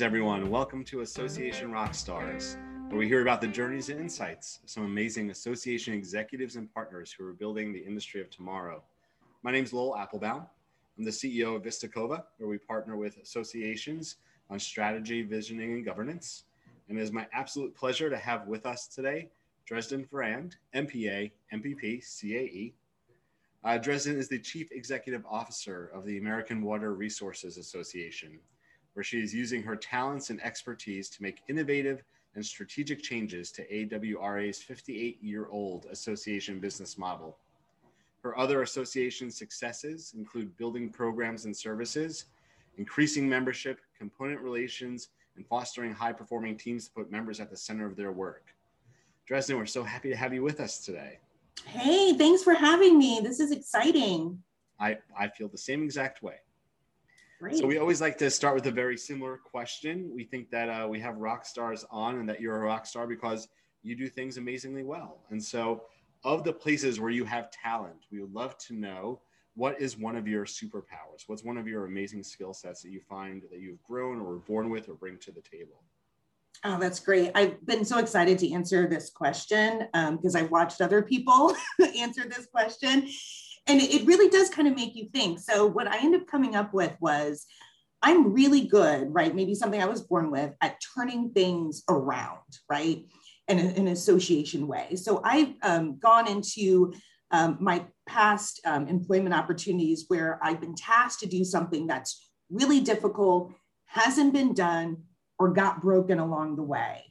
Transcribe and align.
Greetings, 0.00 0.14
everyone. 0.14 0.50
Welcome 0.50 0.82
to 0.84 1.02
Association 1.02 1.70
Rockstars, 1.70 2.56
where 2.88 2.98
we 2.98 3.06
hear 3.06 3.20
about 3.20 3.42
the 3.42 3.46
journeys 3.46 3.90
and 3.90 4.00
insights 4.00 4.60
of 4.64 4.70
some 4.70 4.86
amazing 4.86 5.28
association 5.28 5.92
executives 5.92 6.56
and 6.56 6.72
partners 6.72 7.12
who 7.12 7.26
are 7.26 7.34
building 7.34 7.70
the 7.70 7.84
industry 7.84 8.22
of 8.22 8.30
tomorrow. 8.30 8.82
My 9.42 9.52
name 9.52 9.64
is 9.64 9.74
Lowell 9.74 9.98
Aplebaum. 9.98 10.46
I'm 10.96 11.04
the 11.04 11.10
CEO 11.10 11.54
of 11.54 11.64
Vistacova, 11.64 12.24
where 12.38 12.48
we 12.48 12.56
partner 12.56 12.96
with 12.96 13.18
associations 13.18 14.16
on 14.48 14.58
strategy, 14.58 15.20
visioning, 15.20 15.74
and 15.74 15.84
governance. 15.84 16.44
And 16.88 16.98
it 16.98 17.02
is 17.02 17.12
my 17.12 17.26
absolute 17.34 17.76
pleasure 17.76 18.08
to 18.08 18.16
have 18.16 18.46
with 18.46 18.64
us 18.64 18.86
today 18.86 19.28
Dresden 19.66 20.06
Farrand, 20.06 20.56
MPA, 20.74 21.30
MPP, 21.52 22.02
CAE. 22.02 22.72
Uh, 23.64 23.76
Dresden 23.76 24.16
is 24.16 24.28
the 24.28 24.38
Chief 24.38 24.72
Executive 24.72 25.26
Officer 25.28 25.90
of 25.92 26.06
the 26.06 26.16
American 26.16 26.62
Water 26.62 26.94
Resources 26.94 27.58
Association, 27.58 28.40
where 29.00 29.04
she 29.04 29.22
is 29.22 29.32
using 29.32 29.62
her 29.62 29.76
talents 29.76 30.28
and 30.28 30.42
expertise 30.42 31.08
to 31.08 31.22
make 31.22 31.40
innovative 31.48 32.04
and 32.34 32.44
strategic 32.44 33.02
changes 33.02 33.50
to 33.50 33.66
AWRA's 33.74 34.60
58 34.60 35.22
year 35.22 35.46
old 35.50 35.86
association 35.90 36.60
business 36.60 36.98
model. 36.98 37.38
Her 38.22 38.38
other 38.38 38.60
association 38.60 39.30
successes 39.30 40.12
include 40.14 40.54
building 40.58 40.90
programs 40.90 41.46
and 41.46 41.56
services, 41.56 42.26
increasing 42.76 43.26
membership, 43.26 43.80
component 43.96 44.42
relations, 44.42 45.08
and 45.34 45.46
fostering 45.46 45.94
high 45.94 46.12
performing 46.12 46.58
teams 46.58 46.84
to 46.84 46.92
put 46.92 47.10
members 47.10 47.40
at 47.40 47.48
the 47.48 47.56
center 47.56 47.86
of 47.86 47.96
their 47.96 48.12
work. 48.12 48.48
Dresden, 49.26 49.56
we're 49.56 49.64
so 49.64 49.82
happy 49.82 50.10
to 50.10 50.16
have 50.16 50.34
you 50.34 50.42
with 50.42 50.60
us 50.60 50.84
today. 50.84 51.20
Hey, 51.64 52.12
thanks 52.18 52.42
for 52.42 52.52
having 52.52 52.98
me. 52.98 53.20
This 53.22 53.40
is 53.40 53.50
exciting. 53.50 54.42
I, 54.78 54.98
I 55.18 55.28
feel 55.28 55.48
the 55.48 55.56
same 55.56 55.82
exact 55.82 56.22
way. 56.22 56.34
Great. 57.40 57.56
So 57.56 57.66
we 57.66 57.78
always 57.78 58.02
like 58.02 58.18
to 58.18 58.30
start 58.30 58.54
with 58.54 58.66
a 58.66 58.70
very 58.70 58.98
similar 58.98 59.38
question. 59.38 60.10
We 60.14 60.24
think 60.24 60.50
that 60.50 60.68
uh, 60.68 60.86
we 60.86 61.00
have 61.00 61.16
rock 61.16 61.46
stars 61.46 61.86
on 61.90 62.18
and 62.18 62.28
that 62.28 62.38
you're 62.38 62.54
a 62.54 62.60
rock 62.60 62.84
star 62.84 63.06
because 63.06 63.48
you 63.82 63.96
do 63.96 64.08
things 64.08 64.36
amazingly 64.36 64.82
well. 64.82 65.22
And 65.30 65.42
so, 65.42 65.84
of 66.22 66.44
the 66.44 66.52
places 66.52 67.00
where 67.00 67.08
you 67.08 67.24
have 67.24 67.50
talent, 67.50 68.04
we 68.12 68.20
would 68.20 68.34
love 68.34 68.58
to 68.58 68.74
know 68.74 69.22
what 69.54 69.80
is 69.80 69.96
one 69.96 70.16
of 70.16 70.28
your 70.28 70.44
superpowers? 70.44 71.24
What's 71.28 71.42
one 71.42 71.56
of 71.56 71.66
your 71.66 71.86
amazing 71.86 72.22
skill 72.24 72.52
sets 72.52 72.82
that 72.82 72.90
you 72.90 73.00
find 73.00 73.42
that 73.50 73.60
you've 73.60 73.82
grown 73.82 74.20
or 74.20 74.24
were 74.24 74.38
born 74.40 74.68
with 74.68 74.90
or 74.90 74.94
bring 74.94 75.16
to 75.20 75.32
the 75.32 75.40
table? 75.40 75.82
Oh, 76.62 76.78
that's 76.78 77.00
great. 77.00 77.30
I've 77.34 77.64
been 77.64 77.86
so 77.86 77.98
excited 77.98 78.38
to 78.40 78.52
answer 78.52 78.86
this 78.86 79.08
question 79.08 79.88
because 79.94 80.34
um, 80.34 80.44
I've 80.44 80.50
watched 80.50 80.82
other 80.82 81.00
people 81.00 81.56
answer 81.96 82.24
this 82.28 82.46
question 82.52 83.08
and 83.66 83.80
it 83.80 84.06
really 84.06 84.28
does 84.28 84.50
kind 84.50 84.68
of 84.68 84.74
make 84.74 84.94
you 84.94 85.08
think. 85.12 85.38
So 85.38 85.66
what 85.66 85.86
I 85.86 85.98
ended 85.98 86.22
up 86.22 86.26
coming 86.26 86.56
up 86.56 86.72
with 86.74 86.96
was 87.00 87.46
I'm 88.02 88.32
really 88.32 88.62
good, 88.66 89.12
right? 89.12 89.34
Maybe 89.34 89.54
something 89.54 89.80
I 89.80 89.86
was 89.86 90.02
born 90.02 90.30
with 90.30 90.54
at 90.60 90.80
turning 90.94 91.30
things 91.32 91.82
around, 91.88 92.38
right? 92.68 93.04
In 93.48 93.58
an 93.58 93.88
association 93.88 94.66
way. 94.66 94.96
So 94.96 95.20
I've 95.24 95.54
um, 95.62 95.98
gone 95.98 96.26
into 96.26 96.92
um, 97.30 97.58
my 97.60 97.84
past 98.06 98.60
um, 98.64 98.88
employment 98.88 99.34
opportunities 99.34 100.06
where 100.08 100.40
I've 100.42 100.60
been 100.60 100.74
tasked 100.74 101.20
to 101.20 101.26
do 101.26 101.44
something 101.44 101.86
that's 101.86 102.30
really 102.50 102.80
difficult, 102.80 103.52
hasn't 103.86 104.32
been 104.32 104.54
done, 104.54 105.04
or 105.38 105.52
got 105.52 105.80
broken 105.80 106.18
along 106.18 106.56
the 106.56 106.62
way. 106.62 107.04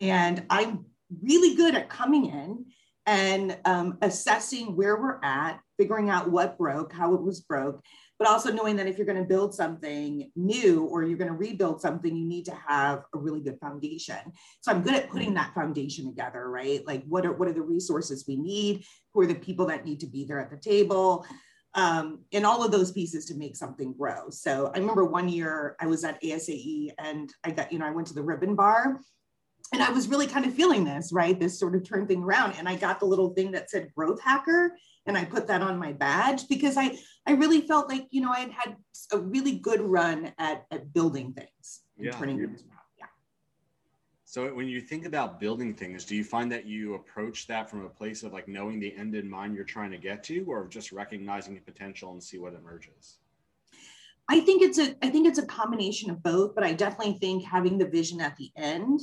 And 0.00 0.44
I'm 0.50 0.86
really 1.22 1.56
good 1.56 1.74
at 1.74 1.88
coming 1.88 2.26
in 2.26 2.66
and 3.06 3.56
um, 3.64 3.98
assessing 4.02 4.74
where 4.74 5.00
we're 5.00 5.20
at, 5.22 5.60
figuring 5.78 6.10
out 6.10 6.30
what 6.30 6.58
broke, 6.58 6.92
how 6.92 7.14
it 7.14 7.22
was 7.22 7.40
broke, 7.40 7.80
but 8.18 8.26
also 8.26 8.50
knowing 8.50 8.76
that 8.76 8.86
if 8.86 8.96
you're 8.96 9.06
going 9.06 9.18
to 9.18 9.24
build 9.24 9.54
something 9.54 10.30
new 10.34 10.84
or 10.86 11.04
you're 11.04 11.18
going 11.18 11.30
to 11.30 11.36
rebuild 11.36 11.80
something, 11.80 12.16
you 12.16 12.26
need 12.26 12.44
to 12.46 12.54
have 12.66 13.02
a 13.14 13.18
really 13.18 13.40
good 13.40 13.58
foundation. 13.60 14.16
So 14.60 14.72
I'm 14.72 14.82
good 14.82 14.94
at 14.94 15.10
putting 15.10 15.34
that 15.34 15.54
foundation 15.54 16.06
together, 16.06 16.50
right? 16.50 16.84
Like 16.86 17.04
what 17.06 17.24
are 17.24 17.32
what 17.32 17.48
are 17.48 17.52
the 17.52 17.62
resources 17.62 18.24
we 18.26 18.36
need? 18.36 18.84
Who 19.14 19.20
are 19.20 19.26
the 19.26 19.34
people 19.34 19.66
that 19.66 19.84
need 19.84 20.00
to 20.00 20.06
be 20.06 20.24
there 20.24 20.40
at 20.40 20.50
the 20.50 20.56
table? 20.56 21.26
Um, 21.74 22.20
and 22.32 22.46
all 22.46 22.64
of 22.64 22.72
those 22.72 22.90
pieces 22.90 23.26
to 23.26 23.36
make 23.36 23.54
something 23.54 23.92
grow. 23.92 24.30
So 24.30 24.72
I 24.74 24.78
remember 24.78 25.04
one 25.04 25.28
year 25.28 25.76
I 25.78 25.86
was 25.86 26.04
at 26.04 26.20
ASAE 26.22 26.92
and 26.98 27.30
I 27.44 27.50
got, 27.50 27.70
you 27.70 27.78
know, 27.78 27.86
I 27.86 27.90
went 27.90 28.08
to 28.08 28.14
the 28.14 28.22
ribbon 28.22 28.56
bar 28.56 28.98
and 29.72 29.82
I 29.82 29.90
was 29.90 30.08
really 30.08 30.26
kind 30.26 30.46
of 30.46 30.54
feeling 30.54 30.84
this, 30.84 31.12
right? 31.12 31.38
This 31.38 31.58
sort 31.58 31.74
of 31.74 31.84
turn 31.84 32.06
thing 32.06 32.22
around. 32.22 32.54
And 32.58 32.68
I 32.68 32.76
got 32.76 33.00
the 33.00 33.06
little 33.06 33.30
thing 33.30 33.50
that 33.52 33.70
said 33.70 33.92
growth 33.94 34.20
hacker 34.20 34.76
and 35.06 35.16
I 35.16 35.24
put 35.24 35.46
that 35.48 35.62
on 35.62 35.78
my 35.78 35.92
badge 35.92 36.48
because 36.48 36.76
I, 36.76 36.96
I 37.26 37.32
really 37.32 37.60
felt 37.60 37.88
like, 37.88 38.06
you 38.10 38.20
know, 38.20 38.30
I 38.30 38.40
had 38.40 38.52
had 38.52 38.76
a 39.12 39.18
really 39.18 39.58
good 39.58 39.80
run 39.80 40.32
at, 40.38 40.66
at 40.70 40.92
building 40.92 41.32
things 41.32 41.82
and 41.96 42.06
yeah, 42.06 42.12
turning 42.12 42.38
things 42.38 42.62
around. 42.62 42.80
Yeah. 42.98 43.06
So 44.24 44.54
when 44.54 44.68
you 44.68 44.80
think 44.80 45.04
about 45.04 45.40
building 45.40 45.74
things, 45.74 46.04
do 46.04 46.16
you 46.16 46.24
find 46.24 46.50
that 46.52 46.66
you 46.66 46.94
approach 46.94 47.46
that 47.48 47.68
from 47.68 47.84
a 47.84 47.88
place 47.88 48.22
of 48.22 48.32
like 48.32 48.48
knowing 48.48 48.78
the 48.78 48.94
end 48.96 49.14
in 49.14 49.28
mind 49.28 49.54
you're 49.54 49.64
trying 49.64 49.90
to 49.90 49.98
get 49.98 50.22
to, 50.24 50.44
or 50.46 50.66
just 50.66 50.92
recognizing 50.92 51.54
the 51.54 51.60
potential 51.60 52.12
and 52.12 52.22
see 52.22 52.38
what 52.38 52.54
emerges? 52.54 53.18
I 54.28 54.40
think 54.40 54.62
it's 54.62 54.78
a 54.78 54.96
I 55.04 55.10
think 55.10 55.28
it's 55.28 55.38
a 55.38 55.46
combination 55.46 56.10
of 56.10 56.22
both, 56.22 56.54
but 56.54 56.64
I 56.64 56.72
definitely 56.72 57.14
think 57.14 57.44
having 57.44 57.78
the 57.78 57.86
vision 57.86 58.20
at 58.20 58.36
the 58.36 58.50
end 58.56 59.00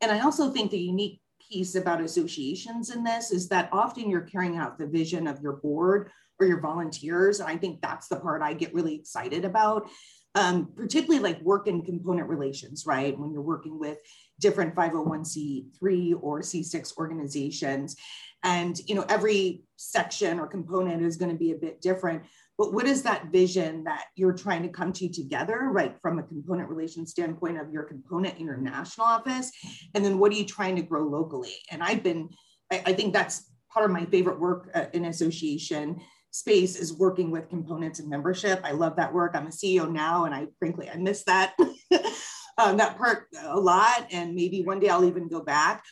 and 0.00 0.10
I 0.10 0.20
also 0.20 0.50
think 0.50 0.70
the 0.70 0.78
unique 0.78 1.20
piece 1.50 1.74
about 1.74 2.00
associations 2.00 2.90
in 2.90 3.02
this 3.04 3.30
is 3.30 3.48
that 3.48 3.68
often 3.72 4.08
you're 4.08 4.20
carrying 4.20 4.56
out 4.56 4.78
the 4.78 4.86
vision 4.86 5.26
of 5.26 5.40
your 5.40 5.54
board 5.54 6.10
or 6.38 6.46
your 6.46 6.60
volunteers. 6.60 7.40
And 7.40 7.48
I 7.48 7.56
think 7.56 7.80
that's 7.80 8.08
the 8.08 8.16
part 8.16 8.42
I 8.42 8.54
get 8.54 8.74
really 8.74 8.94
excited 8.94 9.44
about. 9.44 9.88
Um, 10.36 10.68
particularly 10.76 11.18
like 11.18 11.42
work 11.42 11.66
and 11.66 11.84
component 11.84 12.28
relations, 12.28 12.86
right? 12.86 13.18
When 13.18 13.32
you're 13.32 13.42
working 13.42 13.80
with 13.80 13.98
different 14.38 14.76
501c3 14.76 16.14
or 16.22 16.40
C6 16.40 16.96
organizations. 16.96 17.96
And 18.44 18.78
you 18.86 18.94
know, 18.94 19.04
every 19.08 19.64
section 19.74 20.38
or 20.38 20.46
component 20.46 21.02
is 21.02 21.16
going 21.16 21.32
to 21.32 21.36
be 21.36 21.50
a 21.50 21.56
bit 21.56 21.82
different 21.82 22.22
but 22.60 22.74
what 22.74 22.86
is 22.86 23.02
that 23.04 23.32
vision 23.32 23.84
that 23.84 24.04
you're 24.16 24.34
trying 24.34 24.62
to 24.62 24.68
come 24.68 24.92
to 24.92 25.08
together 25.08 25.70
right 25.72 25.96
from 26.02 26.18
a 26.18 26.22
component 26.22 26.68
relation 26.68 27.06
standpoint 27.06 27.58
of 27.58 27.72
your 27.72 27.84
component 27.84 28.38
in 28.38 28.44
your 28.44 28.58
national 28.58 29.06
office? 29.06 29.50
And 29.94 30.04
then 30.04 30.18
what 30.18 30.30
are 30.30 30.34
you 30.34 30.44
trying 30.44 30.76
to 30.76 30.82
grow 30.82 31.08
locally? 31.08 31.54
And 31.70 31.82
i've 31.82 32.02
been 32.02 32.28
i, 32.70 32.82
I 32.84 32.92
think 32.92 33.14
that's 33.14 33.50
part 33.72 33.86
of 33.86 33.92
my 33.92 34.04
favorite 34.04 34.38
work 34.38 34.68
uh, 34.74 34.84
in 34.92 35.06
association 35.06 36.02
space 36.32 36.76
is 36.76 36.92
working 36.92 37.30
with 37.30 37.48
components 37.48 37.98
and 37.98 38.10
membership. 38.10 38.60
I 38.62 38.72
love 38.72 38.94
that 38.96 39.14
work. 39.14 39.32
I'm 39.34 39.46
a 39.46 39.56
ceo 39.60 39.90
now 39.90 40.26
and 40.26 40.34
i 40.34 40.46
frankly 40.58 40.90
i 40.90 40.98
miss 40.98 41.24
that 41.24 41.54
um, 42.58 42.76
that 42.76 42.98
part 42.98 43.28
a 43.42 43.58
lot 43.58 44.06
and 44.10 44.34
maybe 44.34 44.62
one 44.64 44.80
day 44.80 44.90
i'll 44.90 45.06
even 45.06 45.28
go 45.28 45.40
back. 45.40 45.82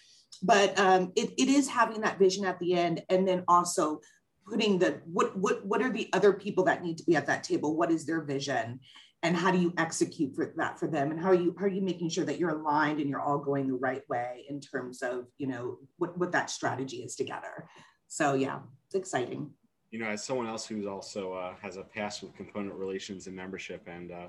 But 0.42 0.78
um, 0.78 1.12
it, 1.16 1.30
it 1.38 1.48
is 1.48 1.66
having 1.66 2.02
that 2.02 2.18
vision 2.18 2.44
at 2.44 2.60
the 2.60 2.74
end 2.74 3.02
and 3.08 3.26
then 3.26 3.42
also 3.48 4.00
putting 4.48 4.78
the 4.78 5.00
what 5.04 5.36
what 5.36 5.64
what 5.64 5.82
are 5.82 5.90
the 5.90 6.08
other 6.12 6.32
people 6.32 6.64
that 6.64 6.82
need 6.82 6.98
to 6.98 7.04
be 7.04 7.16
at 7.16 7.26
that 7.26 7.44
table? 7.44 7.76
What 7.76 7.90
is 7.90 8.04
their 8.04 8.22
vision? 8.22 8.80
And 9.22 9.36
how 9.36 9.50
do 9.50 9.58
you 9.58 9.74
execute 9.78 10.34
for 10.34 10.52
that 10.56 10.78
for 10.78 10.86
them? 10.86 11.10
And 11.10 11.20
how 11.20 11.28
are 11.28 11.34
you 11.34 11.54
how 11.58 11.66
are 11.66 11.68
you 11.68 11.82
making 11.82 12.08
sure 12.10 12.24
that 12.24 12.38
you're 12.38 12.50
aligned 12.50 13.00
and 13.00 13.10
you're 13.10 13.20
all 13.20 13.38
going 13.38 13.66
the 13.66 13.74
right 13.74 14.08
way 14.08 14.44
in 14.48 14.60
terms 14.60 15.02
of 15.02 15.26
you 15.38 15.46
know 15.46 15.78
what 15.96 16.16
what 16.18 16.32
that 16.32 16.50
strategy 16.50 16.98
is 16.98 17.16
together? 17.16 17.68
So 18.06 18.34
yeah 18.34 18.60
it's 18.86 18.94
exciting. 18.94 19.50
You 19.90 19.98
know 19.98 20.06
as 20.08 20.24
someone 20.24 20.46
else 20.46 20.66
who's 20.66 20.86
also 20.86 21.32
uh, 21.32 21.54
has 21.60 21.76
a 21.76 21.82
past 21.82 22.22
with 22.22 22.34
component 22.34 22.74
relations 22.74 23.26
and 23.26 23.34
membership 23.34 23.82
and 23.86 24.12
uh, 24.12 24.26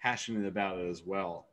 passionate 0.00 0.46
about 0.46 0.78
it 0.78 0.88
as 0.88 1.02
well 1.04 1.48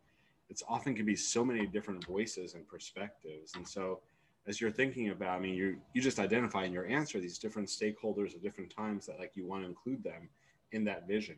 it's 0.49 0.61
often 0.69 0.93
can 0.93 1.05
be 1.05 1.15
so 1.15 1.43
many 1.43 1.65
different 1.65 2.05
voices 2.05 2.53
and 2.53 2.67
perspectives. 2.67 3.55
And 3.55 3.67
so 3.67 4.01
as 4.45 4.59
you're 4.59 4.71
thinking 4.71 5.09
about, 5.09 5.37
I 5.37 5.39
mean, 5.39 5.55
you 5.55 5.77
you 5.93 6.01
just 6.01 6.19
identify 6.19 6.65
in 6.65 6.73
your 6.73 6.85
answer 6.87 7.19
these 7.19 7.37
different 7.37 7.69
stakeholders 7.69 8.35
at 8.35 8.41
different 8.41 8.75
times 8.75 9.05
that 9.05 9.19
like 9.19 9.31
you 9.35 9.45
want 9.45 9.63
to 9.63 9.69
include 9.69 10.03
them 10.03 10.29
in 10.71 10.83
that 10.85 11.07
vision. 11.07 11.37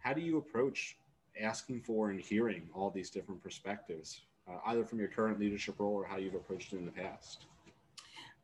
How 0.00 0.12
do 0.12 0.20
you 0.20 0.38
approach 0.38 0.96
asking 1.40 1.82
for 1.82 2.10
and 2.10 2.20
hearing 2.20 2.68
all 2.74 2.90
these 2.90 3.10
different 3.10 3.42
perspectives, 3.42 4.22
uh, 4.48 4.58
either 4.66 4.84
from 4.84 4.98
your 4.98 5.08
current 5.08 5.40
leadership 5.40 5.76
role 5.78 5.94
or 5.94 6.04
how 6.04 6.16
you've 6.16 6.34
approached 6.34 6.72
it 6.72 6.78
in 6.78 6.84
the 6.86 6.92
past? 6.92 7.46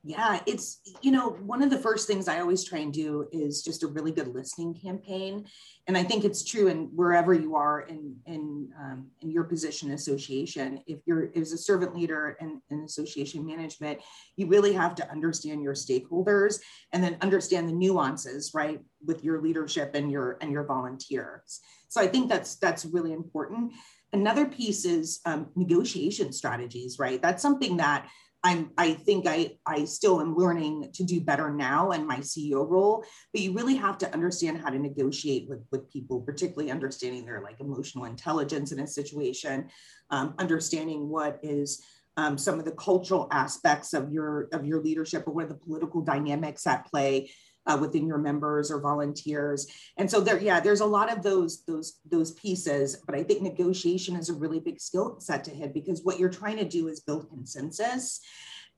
Yeah, 0.07 0.41
it's, 0.45 0.83
you 1.01 1.11
know, 1.11 1.31
one 1.31 1.63
of 1.63 1.71
the 1.71 1.79
first 1.79 2.07
things 2.07 2.29
I 2.29 2.41
always 2.41 2.63
try 2.63 2.81
and 2.81 2.93
do 2.93 3.27
is 3.33 3.63
just 3.63 3.83
a 3.85 3.87
really 3.87 4.13
good 4.13 4.35
listening 4.35 4.75
campaign. 4.75 5.47
And 5.87 5.97
I 5.97 6.05
think 6.05 6.27
it's 6.27 6.45
true 6.45 6.67
in 6.67 6.91
wherever 6.95 7.33
you 7.33 7.57
are 7.57 7.81
in, 7.81 8.15
in, 8.27 8.69
um, 8.79 9.07
in 9.23 9.31
your 9.31 9.45
position 9.45 9.93
association. 9.93 10.81
If 10.87 10.99
you're 11.07 11.31
as 11.35 11.53
a 11.53 11.57
servant 11.57 11.97
leader 11.97 12.37
in, 12.39 12.61
in 12.71 12.81
association 12.81 13.47
management, 13.47 14.01
you 14.37 14.47
really 14.47 14.75
have 14.75 14.95
to 14.97 15.11
understand 15.11 15.63
your 15.63 15.73
stakeholders 15.73 16.61
and 16.93 17.03
then 17.03 17.17
understand 17.23 17.67
the 17.67 17.73
nuances, 17.73 18.51
right, 18.53 18.81
with 19.07 19.25
your 19.25 19.41
leadership 19.41 19.95
and 19.95 20.13
your 20.13 20.37
and 20.43 20.53
your 20.53 20.65
volunteers. 20.65 21.61
So 21.89 22.03
I 22.03 22.09
think 22.09 22.29
that's 22.29 22.57
that's 22.57 22.85
really 22.85 23.15
important. 23.15 23.73
Another 24.13 24.45
piece 24.45 24.85
is 24.85 25.21
um, 25.25 25.49
negotiation 25.57 26.31
strategies, 26.33 26.99
right? 26.99 27.23
That's 27.23 27.43
something 27.43 27.79
that 27.79 28.07
I'm, 28.45 28.71
I 28.77 28.93
think 28.93 29.27
I, 29.27 29.53
I 29.67 29.87
still 29.87 30.21
am 30.21 30.37
learning 30.37 30.91
to 30.93 31.03
do 31.03 31.21
better 31.21 31.51
now 31.51 31.93
in 31.93 32.07
my 32.07 32.19
CEO 32.19 32.69
role, 32.69 33.03
but 33.33 33.41
you 33.41 33.55
really 33.55 33.77
have 33.77 33.97
to 33.99 34.13
understand 34.13 34.59
how 34.59 34.69
to 34.69 34.79
negotiate 34.79 35.49
with, 35.49 35.61
with 35.73 35.91
people, 35.91 36.21
particularly 36.21 36.71
understanding 36.71 37.25
their 37.25 37.41
like 37.41 37.61
emotional 37.61 38.05
intelligence 38.05 38.71
in 38.71 38.81
a 38.81 38.87
situation, 38.87 39.71
um, 40.11 40.35
understanding 40.39 41.09
what 41.09 41.41
is 41.43 41.83
um, 42.19 42.37
some 42.37 42.59
of 42.59 42.67
the 42.67 42.73
cultural 42.73 43.29
aspects 43.33 43.95
of 43.95 44.13
your 44.13 44.49
of 44.53 44.65
your 44.65 44.81
leadership 44.81 45.27
or 45.27 45.33
what 45.33 45.47
are 45.47 45.49
the 45.49 45.55
political 45.55 46.01
dynamics 46.01 46.67
at 46.67 46.87
play 46.87 47.31
uh, 47.67 47.79
within 47.81 48.07
your 48.07 48.19
members 48.19 48.71
or 48.71 48.81
volunteers. 48.81 49.67
And 49.97 50.11
so 50.11 50.21
there, 50.21 50.39
yeah, 50.39 50.61
there's 50.61 50.81
a 50.81 50.87
lot 50.87 51.11
of 51.11 51.23
those 51.23 51.65
those 51.65 52.01
those 52.11 52.33
pieces. 52.33 53.03
But 53.07 53.15
I 53.15 53.23
think 53.23 53.43
negotiation 53.43 54.17
is 54.17 54.29
a 54.29 54.35
really 54.35 54.61
big 54.61 54.81
skill 54.81 55.21
set 55.21 55.45
to 55.45 55.51
hit 55.51 55.75
because 55.75 56.03
what 56.03 56.19
you're 56.19 56.31
trying 56.31 56.59
to 56.59 56.65
do 56.65 56.89
is 56.89 57.01
build 57.01 57.29
consensus, 57.29 58.21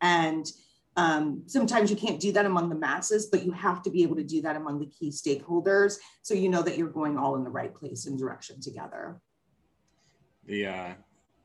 and 0.01 0.47
um, 0.97 1.43
sometimes 1.47 1.91
you 1.91 1.97
can't 1.97 2.21
do 2.21 2.33
that 2.33 2.47
among 2.47 2.71
the 2.71 2.75
masses, 2.75 3.27
but 3.27 3.45
you 3.45 3.53
have 3.53 3.83
to 3.83 3.91
be 3.91 4.03
able 4.03 4.17
to 4.17 4.25
do 4.25 4.41
that 4.43 4.57
among 4.57 4.81
the 4.81 4.87
key 4.87 5.11
stakeholders, 5.11 5.97
so 6.23 6.33
you 6.33 6.49
know 6.49 6.63
that 6.63 6.79
you're 6.79 6.89
going 6.89 7.19
all 7.19 7.37
in 7.37 7.45
the 7.45 7.51
right 7.51 7.75
place 7.75 8.07
and 8.07 8.19
direction 8.19 8.61
together. 8.61 9.21
The 10.47 10.67
uh, 10.67 10.95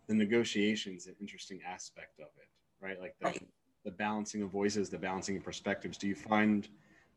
the 0.07 0.13
negotiation 0.13 0.95
is 0.95 1.07
an 1.07 1.15
interesting 1.19 1.59
aspect 1.67 2.19
of 2.19 2.27
it, 2.37 2.47
right? 2.85 2.99
Like 2.99 3.15
the, 3.19 3.25
right. 3.25 3.47
the 3.83 3.91
balancing 3.91 4.41
of 4.43 4.49
voices, 4.49 4.89
the 4.89 4.97
balancing 4.97 5.37
of 5.37 5.43
perspectives. 5.43 5.97
Do 5.97 6.07
you 6.07 6.15
find 6.15 6.67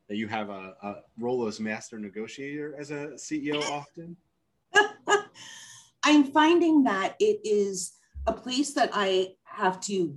that 0.09 0.17
you 0.17 0.29
have 0.29 0.51
a, 0.51 0.75
a 0.83 0.95
role 1.19 1.47
as 1.47 1.61
master 1.61 1.99
negotiator 1.99 2.75
as 2.79 2.91
a 2.91 3.13
CEO 3.17 3.63
often? 3.71 4.17
I'm 6.03 6.25
finding 6.25 6.85
that 6.85 7.17
it 7.19 7.41
is 7.45 7.93
a 8.27 8.33
place 8.33 8.75
that 8.75 8.91
I 8.93 9.29
have 9.45 9.81
to 9.83 10.17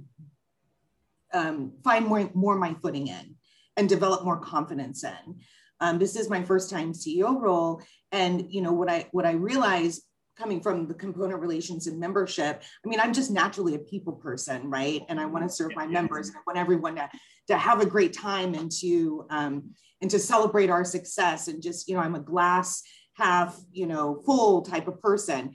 um, 1.34 1.74
find 1.84 2.06
more, 2.06 2.30
more 2.34 2.58
my 2.58 2.74
footing 2.82 3.08
in 3.08 3.36
and 3.78 3.88
develop 3.88 4.26
more 4.26 4.40
confidence 4.40 5.04
in. 5.04 5.40
Um, 5.80 6.00
this 6.00 6.16
is 6.16 6.30
my 6.30 6.44
first 6.44 6.70
time 6.70 6.92
CEO 6.92 7.40
role, 7.40 7.82
and 8.12 8.52
you 8.52 8.62
know 8.62 8.74
what 8.74 8.90
I 8.90 9.08
what 9.12 9.28
I 9.28 9.34
realize 9.34 10.02
coming 10.38 10.62
from 10.62 10.88
the 10.88 10.94
component 10.94 11.40
relations 11.40 11.88
and 11.88 12.00
membership. 12.00 12.62
I 12.86 12.88
mean, 12.88 13.00
I'm 13.00 13.14
just 13.14 13.32
naturally 13.32 13.76
a 13.76 13.80
people 13.80 14.14
person, 14.14 14.70
right? 14.70 15.02
And 15.10 15.20
I 15.20 15.26
want 15.26 15.48
to 15.48 15.54
serve 15.54 15.76
my 15.76 15.88
members. 15.88 16.28
and 16.28 16.38
I 16.38 16.42
want 16.46 16.60
everyone 16.60 16.96
to 16.96 17.10
to 17.48 17.58
have 17.58 17.82
a 17.82 17.86
great 17.86 18.14
time 18.14 18.54
and 18.54 18.72
to 18.72 19.26
um, 19.30 19.74
and 20.02 20.12
to 20.12 20.20
celebrate 20.20 20.70
our 20.70 20.84
success 20.84 21.48
and 21.48 21.62
just 21.62 21.88
you 21.88 21.96
know 21.96 22.02
i'm 22.02 22.16
a 22.16 22.20
glass 22.20 22.84
half 23.14 23.60
you 23.72 23.88
know 23.88 24.22
full 24.26 24.62
type 24.62 24.88
of 24.88 25.02
person 25.02 25.54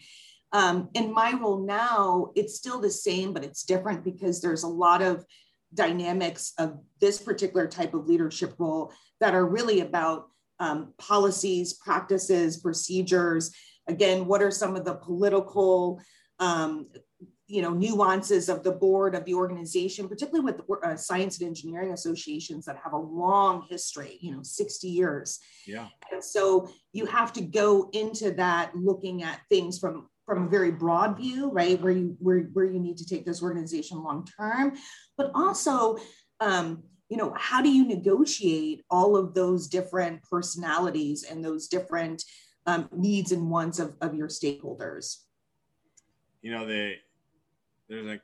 um, 0.52 0.88
in 0.94 1.12
my 1.12 1.32
role 1.32 1.64
now 1.64 2.30
it's 2.34 2.56
still 2.56 2.80
the 2.80 2.90
same 2.90 3.32
but 3.32 3.44
it's 3.44 3.62
different 3.62 4.04
because 4.04 4.40
there's 4.40 4.64
a 4.64 4.68
lot 4.68 5.02
of 5.02 5.24
dynamics 5.74 6.52
of 6.58 6.78
this 7.00 7.20
particular 7.20 7.66
type 7.66 7.94
of 7.94 8.06
leadership 8.06 8.54
role 8.58 8.92
that 9.20 9.34
are 9.34 9.46
really 9.46 9.80
about 9.80 10.28
um, 10.60 10.92
policies 10.98 11.74
practices 11.74 12.58
procedures 12.58 13.54
again 13.88 14.26
what 14.26 14.42
are 14.42 14.50
some 14.50 14.76
of 14.76 14.84
the 14.84 14.94
political 14.94 16.00
um, 16.38 16.88
you 17.46 17.60
know 17.60 17.70
nuances 17.70 18.48
of 18.48 18.62
the 18.62 18.72
board 18.72 19.14
of 19.14 19.24
the 19.24 19.34
organization 19.34 20.08
particularly 20.08 20.44
with 20.44 20.60
uh, 20.84 20.96
science 20.96 21.38
and 21.38 21.48
engineering 21.48 21.92
associations 21.92 22.64
that 22.64 22.78
have 22.82 22.94
a 22.94 22.98
long 22.98 23.66
history 23.68 24.18
you 24.20 24.34
know 24.34 24.42
60 24.42 24.88
years? 24.88 25.38
Yeah. 25.66 25.88
And 26.10 26.24
so 26.24 26.70
you 26.92 27.06
have 27.06 27.32
to 27.34 27.42
go 27.42 27.90
into 27.92 28.32
that 28.32 28.72
looking 28.74 29.22
at 29.22 29.40
things 29.48 29.78
from 29.78 30.08
from 30.24 30.46
a 30.46 30.48
very 30.48 30.70
broad 30.70 31.16
view 31.16 31.50
right 31.50 31.80
where 31.80 31.92
you 31.92 32.16
where, 32.20 32.40
where 32.54 32.64
you 32.64 32.78
need 32.78 32.96
to 32.96 33.06
take 33.06 33.26
this 33.26 33.42
organization 33.42 34.02
long 34.02 34.26
term. 34.38 34.72
But 35.18 35.30
also 35.34 35.98
um, 36.40 36.84
you 37.08 37.18
know 37.18 37.34
how 37.36 37.60
do 37.60 37.68
you 37.68 37.86
negotiate 37.86 38.82
all 38.88 39.16
of 39.16 39.34
those 39.34 39.68
different 39.68 40.22
personalities 40.22 41.24
and 41.24 41.44
those 41.44 41.68
different 41.68 42.24
um, 42.66 42.88
needs 42.92 43.32
and 43.32 43.50
wants 43.50 43.78
of, 43.78 43.96
of 44.00 44.14
your 44.14 44.28
stakeholders 44.28 45.18
you 46.42 46.50
know 46.50 46.66
the 46.66 46.94
there's 47.88 48.06
an 48.06 48.20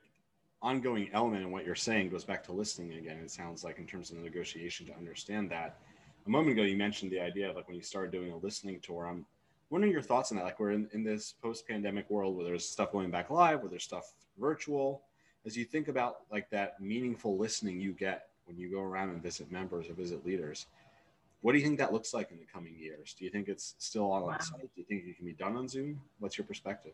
ongoing 0.62 1.08
element 1.12 1.42
in 1.42 1.50
what 1.50 1.64
you're 1.64 1.74
saying 1.74 2.10
goes 2.10 2.24
back 2.24 2.42
to 2.44 2.52
listening 2.52 2.94
again. 2.94 3.18
It 3.18 3.30
sounds 3.30 3.64
like 3.64 3.78
in 3.78 3.86
terms 3.86 4.10
of 4.10 4.16
the 4.16 4.22
negotiation 4.22 4.86
to 4.86 4.96
understand 4.96 5.50
that. 5.50 5.78
A 6.26 6.30
moment 6.30 6.52
ago, 6.52 6.62
you 6.62 6.76
mentioned 6.76 7.12
the 7.12 7.20
idea 7.20 7.48
of 7.48 7.56
like 7.56 7.68
when 7.68 7.76
you 7.76 7.82
started 7.82 8.10
doing 8.10 8.32
a 8.32 8.36
listening 8.36 8.80
tour. 8.80 9.06
I'm 9.06 9.24
wondering 9.70 9.92
your 9.92 10.02
thoughts 10.02 10.30
on 10.30 10.38
that. 10.38 10.44
Like 10.44 10.58
we're 10.58 10.72
in, 10.72 10.88
in 10.92 11.04
this 11.04 11.34
post-pandemic 11.42 12.10
world 12.10 12.36
where 12.36 12.44
there's 12.44 12.68
stuff 12.68 12.92
going 12.92 13.10
back 13.10 13.30
live, 13.30 13.60
where 13.60 13.70
there's 13.70 13.84
stuff 13.84 14.12
virtual. 14.38 15.02
As 15.46 15.56
you 15.56 15.64
think 15.64 15.88
about 15.88 16.20
like 16.30 16.50
that 16.50 16.80
meaningful 16.80 17.36
listening 17.38 17.80
you 17.80 17.92
get 17.92 18.28
when 18.46 18.58
you 18.58 18.70
go 18.70 18.80
around 18.80 19.10
and 19.10 19.22
visit 19.22 19.50
members 19.52 19.88
or 19.88 19.94
visit 19.94 20.24
leaders, 20.26 20.66
what 21.40 21.52
do 21.52 21.58
you 21.58 21.64
think 21.64 21.78
that 21.78 21.92
looks 21.92 22.12
like 22.12 22.30
in 22.30 22.38
the 22.38 22.46
coming 22.52 22.76
years? 22.76 23.14
Do 23.16 23.24
you 23.24 23.30
think 23.30 23.48
it's 23.48 23.74
still 23.78 24.10
all 24.10 24.30
on 24.30 24.40
site? 24.40 24.60
Do 24.60 24.68
you 24.76 24.84
think 24.84 25.04
it 25.06 25.16
can 25.16 25.26
be 25.26 25.32
done 25.32 25.56
on 25.56 25.68
Zoom? 25.68 26.00
What's 26.18 26.36
your 26.36 26.46
perspective? 26.46 26.92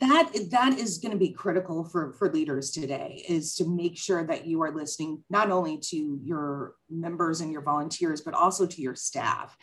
that 0.00 0.32
that 0.50 0.78
is 0.78 0.98
going 0.98 1.12
to 1.12 1.18
be 1.18 1.30
critical 1.30 1.84
for 1.84 2.12
for 2.12 2.32
leaders 2.32 2.70
today 2.70 3.24
is 3.28 3.54
to 3.54 3.68
make 3.68 3.96
sure 3.96 4.24
that 4.24 4.46
you 4.46 4.62
are 4.62 4.72
listening 4.72 5.22
not 5.30 5.50
only 5.50 5.78
to 5.78 6.18
your 6.22 6.74
members 6.90 7.40
and 7.40 7.52
your 7.52 7.62
volunteers 7.62 8.20
but 8.20 8.34
also 8.34 8.66
to 8.66 8.82
your 8.82 8.94
staff 8.94 9.56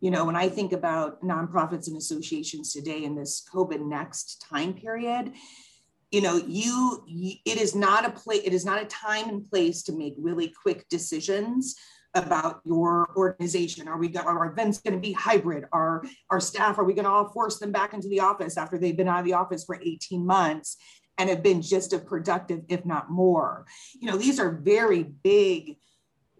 you 0.00 0.10
know 0.10 0.24
when 0.24 0.36
i 0.36 0.48
think 0.48 0.72
about 0.72 1.22
nonprofits 1.22 1.88
and 1.88 1.96
associations 1.96 2.72
today 2.72 3.04
in 3.04 3.14
this 3.14 3.46
covid 3.52 3.80
next 3.80 4.44
time 4.48 4.74
period 4.74 5.32
you 6.10 6.20
know 6.20 6.36
you 6.46 7.02
it 7.44 7.58
is 7.58 7.74
not 7.74 8.04
a 8.04 8.10
place 8.10 8.42
it 8.44 8.52
is 8.52 8.64
not 8.64 8.82
a 8.82 8.86
time 8.86 9.28
and 9.28 9.48
place 9.50 9.82
to 9.82 9.92
make 9.92 10.14
really 10.18 10.52
quick 10.62 10.86
decisions 10.90 11.76
about 12.14 12.60
your 12.64 13.10
organization. 13.16 13.88
Are 13.88 13.98
we 13.98 14.08
going, 14.08 14.26
are 14.26 14.38
our 14.38 14.52
events 14.52 14.80
going 14.80 14.94
to 14.94 15.00
be 15.00 15.12
hybrid? 15.12 15.64
Are 15.72 16.02
our 16.30 16.40
staff, 16.40 16.78
are 16.78 16.84
we 16.84 16.94
going 16.94 17.04
to 17.04 17.10
all 17.10 17.28
force 17.28 17.58
them 17.58 17.72
back 17.72 17.92
into 17.92 18.08
the 18.08 18.20
office 18.20 18.56
after 18.56 18.78
they've 18.78 18.96
been 18.96 19.08
out 19.08 19.20
of 19.20 19.24
the 19.24 19.34
office 19.34 19.64
for 19.64 19.80
18 19.80 20.24
months 20.24 20.76
and 21.18 21.28
have 21.28 21.42
been 21.42 21.60
just 21.60 21.92
as 21.92 22.00
productive, 22.02 22.62
if 22.68 22.84
not 22.84 23.10
more? 23.10 23.66
You 23.94 24.10
know, 24.10 24.16
these 24.16 24.40
are 24.40 24.60
very 24.62 25.02
big 25.02 25.76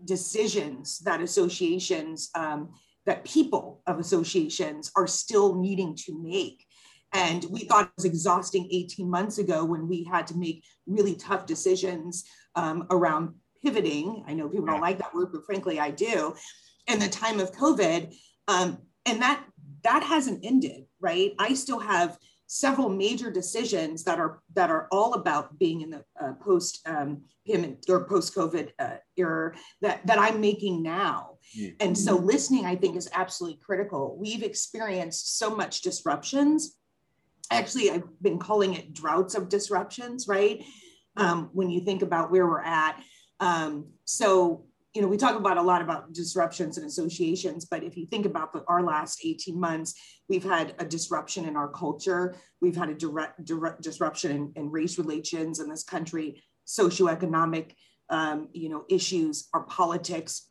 decisions 0.04 1.00
that 1.00 1.20
associations, 1.20 2.30
um, 2.34 2.70
that 3.06 3.24
people 3.24 3.82
of 3.86 3.98
associations 3.98 4.90
are 4.96 5.06
still 5.06 5.54
needing 5.56 5.94
to 5.96 6.22
make. 6.22 6.64
And 7.12 7.44
we 7.50 7.60
thought 7.60 7.86
it 7.86 7.92
was 7.96 8.04
exhausting 8.04 8.68
18 8.70 9.08
months 9.08 9.38
ago 9.38 9.64
when 9.64 9.88
we 9.88 10.04
had 10.04 10.26
to 10.28 10.36
make 10.36 10.64
really 10.86 11.14
tough 11.14 11.46
decisions 11.46 12.24
um, 12.54 12.86
around 12.90 13.34
pivoting. 13.62 14.24
I 14.26 14.34
know 14.34 14.48
people 14.48 14.66
don't 14.66 14.80
like 14.80 14.98
that 14.98 15.14
word, 15.14 15.30
but 15.32 15.44
frankly, 15.44 15.80
I 15.80 15.90
do. 15.90 16.34
In 16.86 16.98
the 16.98 17.08
time 17.08 17.38
of 17.38 17.52
COVID, 17.52 18.14
um, 18.48 18.78
and 19.04 19.20
that 19.20 19.44
that 19.84 20.02
hasn't 20.02 20.44
ended, 20.44 20.84
right? 21.00 21.32
I 21.38 21.54
still 21.54 21.78
have 21.78 22.18
several 22.46 22.88
major 22.88 23.30
decisions 23.30 24.04
that 24.04 24.18
are 24.18 24.40
that 24.54 24.70
are 24.70 24.88
all 24.90 25.14
about 25.14 25.58
being 25.58 25.82
in 25.82 25.90
the 25.90 26.04
uh, 26.20 26.32
post 26.40 26.80
um, 26.86 27.22
or 27.88 28.04
post 28.04 28.34
COVID 28.34 28.70
uh, 28.78 28.96
era 29.16 29.54
that 29.82 30.06
that 30.06 30.18
I'm 30.18 30.40
making 30.40 30.82
now. 30.82 31.36
Mm-hmm. 31.58 31.74
And 31.80 31.96
so 31.96 32.16
listening, 32.16 32.66
I 32.66 32.74
think, 32.74 32.96
is 32.96 33.08
absolutely 33.12 33.60
critical. 33.62 34.16
We've 34.18 34.42
experienced 34.42 35.38
so 35.38 35.54
much 35.54 35.82
disruptions. 35.82 36.76
Actually, 37.50 37.90
I've 37.90 38.22
been 38.22 38.38
calling 38.38 38.74
it 38.74 38.92
droughts 38.92 39.34
of 39.34 39.48
disruptions, 39.48 40.26
right? 40.28 40.64
Um, 41.16 41.50
when 41.52 41.70
you 41.70 41.80
think 41.80 42.02
about 42.02 42.30
where 42.30 42.46
we're 42.46 42.62
at, 42.62 43.02
um, 43.40 43.86
so, 44.04 44.64
you 44.94 45.02
know, 45.02 45.08
we 45.08 45.16
talk 45.16 45.36
about 45.36 45.56
a 45.56 45.62
lot 45.62 45.82
about 45.82 46.12
disruptions 46.12 46.76
and 46.76 46.86
associations, 46.86 47.64
but 47.64 47.84
if 47.84 47.96
you 47.96 48.06
think 48.06 48.26
about 48.26 48.52
the, 48.52 48.64
our 48.68 48.82
last 48.82 49.20
18 49.24 49.58
months, 49.58 49.94
we've 50.28 50.44
had 50.44 50.74
a 50.78 50.84
disruption 50.84 51.44
in 51.44 51.56
our 51.56 51.68
culture. 51.68 52.36
We've 52.60 52.76
had 52.76 52.88
a 52.88 52.94
direct, 52.94 53.44
direct 53.44 53.82
disruption 53.82 54.30
in, 54.30 54.52
in 54.56 54.70
race 54.70 54.98
relations 54.98 55.60
in 55.60 55.68
this 55.68 55.84
country, 55.84 56.42
socioeconomic, 56.66 57.72
um, 58.10 58.48
you 58.52 58.68
know, 58.68 58.84
issues, 58.88 59.48
our 59.52 59.62
politics, 59.64 60.48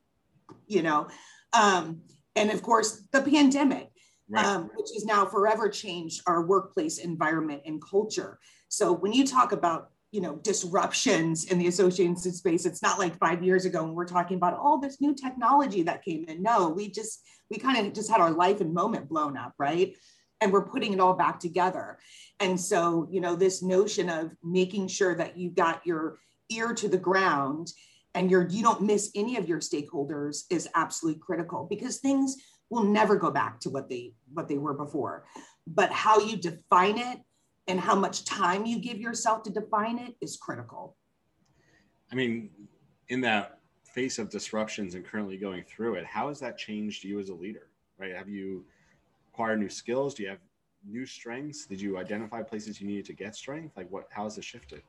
you 0.68 0.84
know, 0.84 1.08
um, 1.54 2.02
and 2.36 2.52
of 2.52 2.62
course 2.62 3.08
the 3.12 3.22
pandemic, 3.22 3.90
right. 4.30 4.46
um, 4.46 4.70
which 4.76 4.90
has 4.94 5.06
now 5.06 5.26
forever 5.26 5.68
changed 5.70 6.22
our 6.28 6.46
workplace 6.46 7.00
environment 7.00 7.64
and 7.66 7.82
culture. 7.82 8.40
So 8.70 8.94
when 8.94 9.14
you 9.14 9.26
talk 9.26 9.52
about 9.52 9.90
you 10.12 10.22
know 10.22 10.38
disruptions 10.38 11.46
in 11.46 11.60
the 11.60 11.68
association 11.68 12.16
space. 12.16 12.66
It's 12.66 12.82
not 12.82 13.00
like 13.00 13.18
five 13.18 13.44
years 13.44 13.66
ago 13.66 13.84
when 13.84 13.94
we're 13.94 14.06
talking 14.06 14.38
about 14.38 14.54
oh, 14.54 14.62
all 14.62 14.80
this 14.80 15.02
new 15.02 15.14
technology 15.14 15.84
that 15.84 16.04
came 16.04 16.26
in. 16.28 16.42
No 16.42 16.70
we 16.70 16.90
just 16.90 17.22
we 17.50 17.58
kind 17.58 17.86
of 17.86 17.94
just 17.94 18.10
had 18.10 18.22
our 18.22 18.32
life 18.32 18.62
and 18.62 18.74
moment 18.74 19.10
blown 19.10 19.38
up 19.38 19.54
right? 19.58 19.96
And 20.40 20.54
we're 20.54 20.68
putting 20.68 20.94
it 20.94 21.00
all 21.00 21.16
back 21.16 21.40
together. 21.40 21.98
And 22.40 22.60
so 22.60 23.08
you 23.12 23.22
know 23.22 23.36
this 23.36 23.62
notion 23.62 24.10
of 24.10 24.32
making 24.44 24.88
sure 24.88 25.16
that 25.16 25.38
you 25.38 25.50
got 25.50 25.86
your 25.86 26.20
ear 26.50 26.74
to 26.74 26.88
the 26.88 26.98
ground 26.98 27.72
and 28.16 28.32
you're 28.32 28.48
you 28.48 28.64
don't 28.64 28.82
miss 28.82 29.12
any 29.16 29.38
of 29.38 29.48
your 29.48 29.60
stakeholders 29.60 30.44
is 30.50 30.70
absolutely 30.74 31.20
critical 31.20 31.68
because 31.70 31.98
things 31.98 32.38
will 32.70 32.84
never 32.84 33.16
go 33.16 33.32
back 33.32 33.60
to 33.62 33.70
what 33.70 33.90
they 33.90 34.14
what 34.34 34.48
they 34.48 34.58
were 34.58 34.74
before. 34.74 35.26
But 35.66 35.92
how 35.92 36.20
you 36.20 36.38
define 36.38 36.98
it 36.98 37.20
and 37.68 37.80
how 37.80 37.96
much 37.96 38.26
time 38.26 38.66
you 38.66 38.80
give 38.80 38.98
yourself 38.98 39.44
to 39.44 39.50
define 39.50 40.00
it 40.00 40.16
is 40.22 40.38
critical. 40.38 40.96
I 42.12 42.16
mean, 42.16 42.50
in 43.10 43.22
that 43.22 43.60
face 43.84 44.20
of 44.20 44.30
disruptions 44.30 44.96
and 44.96 45.06
currently 45.06 45.38
going 45.38 45.64
through 45.64 45.96
it, 45.96 46.06
how 46.06 46.30
has 46.30 46.40
that 46.40 46.58
changed 46.58 47.04
you 47.04 47.20
as 47.20 47.30
a 47.30 47.34
leader? 47.34 47.68
Right? 47.98 48.16
Have 48.16 48.30
you 48.30 48.66
acquired 49.34 49.60
new 49.60 49.70
skills? 49.70 50.14
Do 50.14 50.24
you 50.24 50.30
have 50.30 50.40
new 50.88 51.06
strengths? 51.06 51.66
Did 51.66 51.82
you 51.82 51.98
identify 51.98 52.44
places 52.44 52.80
you 52.80 52.88
needed 52.88 53.06
to 53.06 53.14
get 53.14 53.36
strength? 53.36 53.76
Like 53.76 53.90
what? 53.90 54.08
How 54.10 54.24
has 54.24 54.38
it 54.38 54.44
shifted? 54.44 54.82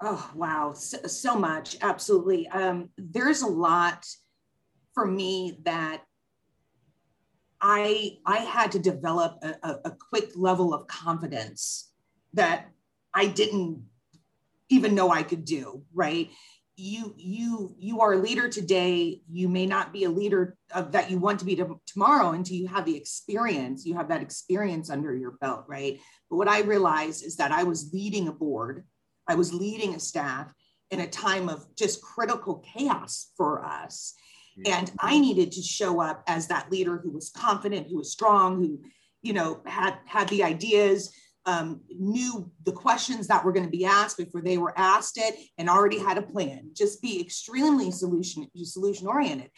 Oh 0.00 0.30
wow, 0.34 0.72
so, 0.72 0.98
so 1.06 1.36
much. 1.36 1.76
Absolutely. 1.80 2.48
Um, 2.48 2.90
there's 2.98 3.42
a 3.42 3.46
lot 3.46 4.06
for 4.94 5.06
me 5.06 5.58
that 5.64 6.02
I 7.60 8.18
I 8.26 8.38
had 8.38 8.72
to 8.72 8.78
develop 8.78 9.38
a, 9.42 9.54
a, 9.62 9.80
a 9.86 9.90
quick 10.10 10.30
level 10.34 10.74
of 10.74 10.86
confidence 10.88 11.91
that 12.34 12.68
I 13.14 13.26
didn't 13.26 13.84
even 14.68 14.94
know 14.94 15.10
I 15.10 15.22
could 15.22 15.44
do. 15.44 15.82
Right? 15.92 16.30
You 16.76 17.14
you 17.16 17.74
you 17.78 18.00
are 18.00 18.14
a 18.14 18.18
leader 18.18 18.48
today. 18.48 19.20
You 19.30 19.48
may 19.48 19.66
not 19.66 19.92
be 19.92 20.04
a 20.04 20.10
leader 20.10 20.56
of, 20.74 20.92
that 20.92 21.10
you 21.10 21.18
want 21.18 21.38
to 21.40 21.44
be 21.44 21.54
to, 21.56 21.78
tomorrow 21.86 22.30
until 22.30 22.56
you 22.56 22.66
have 22.68 22.86
the 22.86 22.96
experience. 22.96 23.84
You 23.84 23.94
have 23.94 24.08
that 24.08 24.22
experience 24.22 24.90
under 24.90 25.14
your 25.14 25.32
belt 25.32 25.64
right? 25.68 26.00
But 26.30 26.36
what 26.36 26.48
i 26.48 26.62
realized 26.62 27.24
is 27.24 27.36
that 27.36 27.52
i 27.52 27.62
was 27.62 27.92
leading 27.92 28.28
a 28.28 28.32
board. 28.32 28.84
I 29.28 29.34
was 29.34 29.52
leading 29.52 29.94
a 29.94 30.00
staff 30.00 30.52
in 30.90 31.00
a 31.00 31.06
time 31.06 31.48
of 31.48 31.64
just 31.76 32.02
critical 32.02 32.64
chaos 32.74 33.30
for 33.36 33.64
us. 33.64 34.14
And 34.66 34.90
i 34.98 35.18
needed 35.18 35.52
to 35.52 35.62
show 35.62 36.00
up 36.00 36.24
as 36.26 36.48
that 36.48 36.70
leader 36.72 36.98
who 36.98 37.10
was 37.10 37.30
confident 37.30 37.88
who 37.88 37.98
was 37.98 38.12
strong 38.12 38.56
who 38.56 38.80
you 39.22 39.32
know 39.32 39.60
had 39.66 39.94
had 40.06 40.28
the 40.28 40.42
ideas 40.42 41.10
um, 41.46 41.80
knew 41.88 42.50
the 42.64 42.72
questions 42.72 43.26
that 43.26 43.44
were 43.44 43.52
going 43.52 43.64
to 43.64 43.70
be 43.70 43.84
asked 43.84 44.16
before 44.16 44.42
they 44.42 44.58
were 44.58 44.74
asked 44.76 45.18
it 45.18 45.34
and 45.58 45.68
already 45.68 45.98
had 45.98 46.18
a 46.18 46.22
plan. 46.22 46.70
Just 46.72 47.02
be 47.02 47.20
extremely 47.20 47.90
solution 47.90 48.46
solution 48.54 49.06
oriented. 49.06 49.50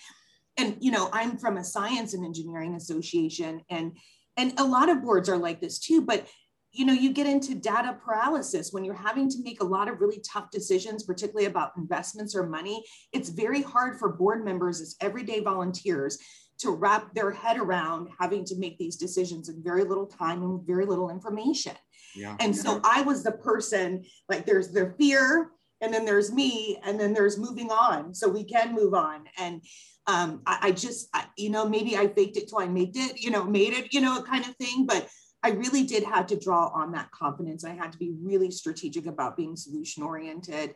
And 0.57 0.77
you 0.81 0.93
know 0.93 1.09
i'm 1.13 1.37
from 1.37 1.57
a 1.57 1.65
science 1.65 2.15
and 2.15 2.25
engineering 2.25 2.75
association 2.75 3.63
and 3.69 3.97
and 4.37 4.55
a 4.59 4.65
lot 4.65 4.89
of 4.89 5.03
boards 5.03 5.29
are 5.29 5.37
like 5.37 5.61
this 5.61 5.81
too 5.81 6.01
but 6.01 6.27
you 6.75 6.85
know 6.85 6.93
you 6.93 7.13
get 7.13 7.27
into 7.27 7.55
data 7.55 7.97
paralysis 8.05 8.73
when 8.73 8.85
you're 8.85 8.95
having 8.95 9.29
to 9.31 9.43
make 9.43 9.63
a 9.63 9.67
lot 9.67 9.89
of 9.89 10.01
really 10.01 10.21
tough 10.21 10.51
decisions 10.51 11.05
particularly 11.05 11.47
about 11.47 11.73
investments 11.77 12.35
or 12.35 12.47
money. 12.47 12.85
It's 13.13 13.29
very 13.29 13.63
hard 13.63 13.99
for 13.99 14.13
board 14.13 14.45
members 14.45 14.81
as 14.81 14.97
everyday 15.01 15.41
volunteers 15.41 16.19
to 16.59 16.71
wrap 16.71 17.15
their 17.15 17.31
head 17.31 17.59
around 17.59 18.09
having 18.19 18.45
to 18.45 18.57
make 18.57 18.79
these 18.79 18.97
decisions 18.97 19.49
in 19.49 19.63
very 19.63 19.85
little 19.85 20.07
time 20.07 20.43
and 20.43 20.67
very 20.67 20.87
little 20.87 21.11
information. 21.11 21.75
Yeah. 22.15 22.37
And 22.41 22.55
so 22.55 22.81
I 22.85 23.03
was 23.03 23.23
the 23.23 23.33
person, 23.33 24.05
like 24.29 24.47
there's 24.47 24.71
the 24.71 24.95
fear, 24.99 25.51
and 25.81 25.93
then 25.93 26.05
there's 26.05 26.33
me, 26.33 26.79
and 26.85 26.99
then 26.99 27.13
there's 27.13 27.39
moving 27.39 27.71
on. 27.71 28.15
So 28.15 28.29
we 28.29 28.45
can 28.45 28.75
move 28.75 28.95
on. 28.95 29.25
And 29.39 29.61
um, 30.07 30.43
I, 30.47 30.59
I 30.63 30.71
just, 30.71 31.09
I, 31.13 31.25
you 31.37 31.51
know, 31.51 31.69
maybe 31.69 31.97
I 31.97 32.07
faked 32.07 32.37
it 32.37 32.49
till 32.49 32.59
I 32.59 32.67
made 32.67 32.97
it, 32.97 33.21
you 33.21 33.31
know, 33.31 33.45
made 33.45 33.73
it, 33.73 33.93
you 33.93 34.01
know, 34.01 34.23
kind 34.23 34.45
of 34.47 34.55
thing. 34.57 34.87
But 34.87 35.09
I 35.43 35.51
really 35.51 35.83
did 35.83 36.05
have 36.05 36.27
to 36.29 36.39
draw 36.39 36.69
on 36.69 36.93
that 36.93 37.11
confidence. 37.11 37.65
I 37.65 37.75
had 37.75 37.93
to 37.93 37.99
be 37.99 38.15
really 38.23 38.51
strategic 38.51 39.07
about 39.07 39.37
being 39.37 39.57
solution 39.57 40.03
oriented. 40.03 40.75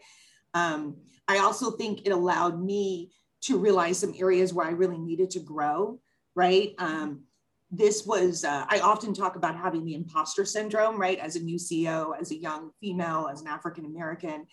Um, 0.55 0.97
I 1.27 1.39
also 1.39 1.71
think 1.71 2.07
it 2.07 2.11
allowed 2.11 2.63
me 2.63 3.13
to 3.43 3.59
realize 3.59 3.99
some 3.99 4.15
areas 4.19 4.53
where 4.53 4.67
I 4.67 4.71
really 4.71 4.99
needed 4.99 5.31
to 5.31 5.41
grow, 5.41 6.01
right? 6.35 6.75
Um, 6.79 7.25
this 7.71 8.07
was, 8.07 8.45
uh, 8.45 8.65
I 8.69 8.81
often 8.81 9.13
talk 9.13 9.37
about 9.37 9.57
having 9.57 9.85
the 9.85 9.95
imposter 9.95 10.45
syndrome, 10.45 10.99
right? 10.99 11.19
As 11.19 11.37
a 11.37 11.41
new 11.41 11.57
CEO, 11.57 12.19
as 12.19 12.31
a 12.31 12.37
young 12.37 12.71
female, 12.81 13.29
as 13.31 13.43
an 13.43 13.47
African 13.47 13.85
American. 13.85 14.47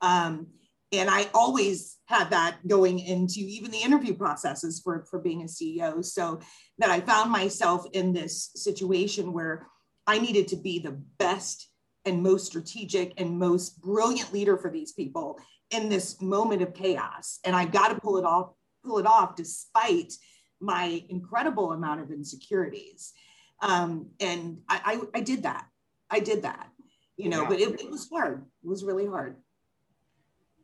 Um, 0.00 0.48
and 0.92 1.10
I 1.10 1.28
always 1.34 1.98
had 2.06 2.30
that 2.30 2.66
going 2.66 3.00
into 3.00 3.40
even 3.40 3.70
the 3.70 3.82
interview 3.82 4.14
processes 4.14 4.80
for, 4.82 5.04
for 5.10 5.18
being 5.18 5.42
a 5.42 5.46
CEO. 5.46 6.04
So 6.04 6.40
that 6.78 6.90
I 6.90 7.00
found 7.00 7.30
myself 7.30 7.84
in 7.92 8.12
this 8.12 8.50
situation 8.54 9.32
where 9.32 9.66
I 10.06 10.18
needed 10.18 10.48
to 10.48 10.56
be 10.56 10.78
the 10.78 10.98
best 11.18 11.68
and 12.04 12.22
most 12.22 12.46
strategic 12.46 13.14
and 13.18 13.38
most 13.38 13.80
brilliant 13.80 14.32
leader 14.32 14.58
for 14.58 14.70
these 14.70 14.92
people 14.92 15.38
in 15.70 15.88
this 15.88 16.20
moment 16.20 16.62
of 16.62 16.74
chaos. 16.74 17.40
And 17.44 17.54
i 17.56 17.64
got 17.64 17.88
to 17.88 18.00
pull 18.00 18.16
it 18.16 18.24
off 18.24 18.50
pull 18.84 18.98
it 18.98 19.06
off 19.06 19.34
despite 19.34 20.12
my 20.60 21.02
incredible 21.08 21.72
amount 21.72 22.00
of 22.00 22.10
insecurities. 22.10 23.14
Um, 23.62 24.10
and 24.20 24.58
I, 24.68 25.00
I, 25.14 25.18
I 25.18 25.20
did 25.22 25.44
that. 25.44 25.66
I 26.10 26.20
did 26.20 26.42
that 26.42 26.68
you 27.16 27.28
know 27.28 27.42
yeah. 27.42 27.48
but 27.48 27.60
it, 27.60 27.80
it, 27.80 27.90
was 27.90 28.08
hard. 28.08 28.44
It 28.62 28.68
was 28.68 28.84
really 28.84 29.06
hard. 29.06 29.36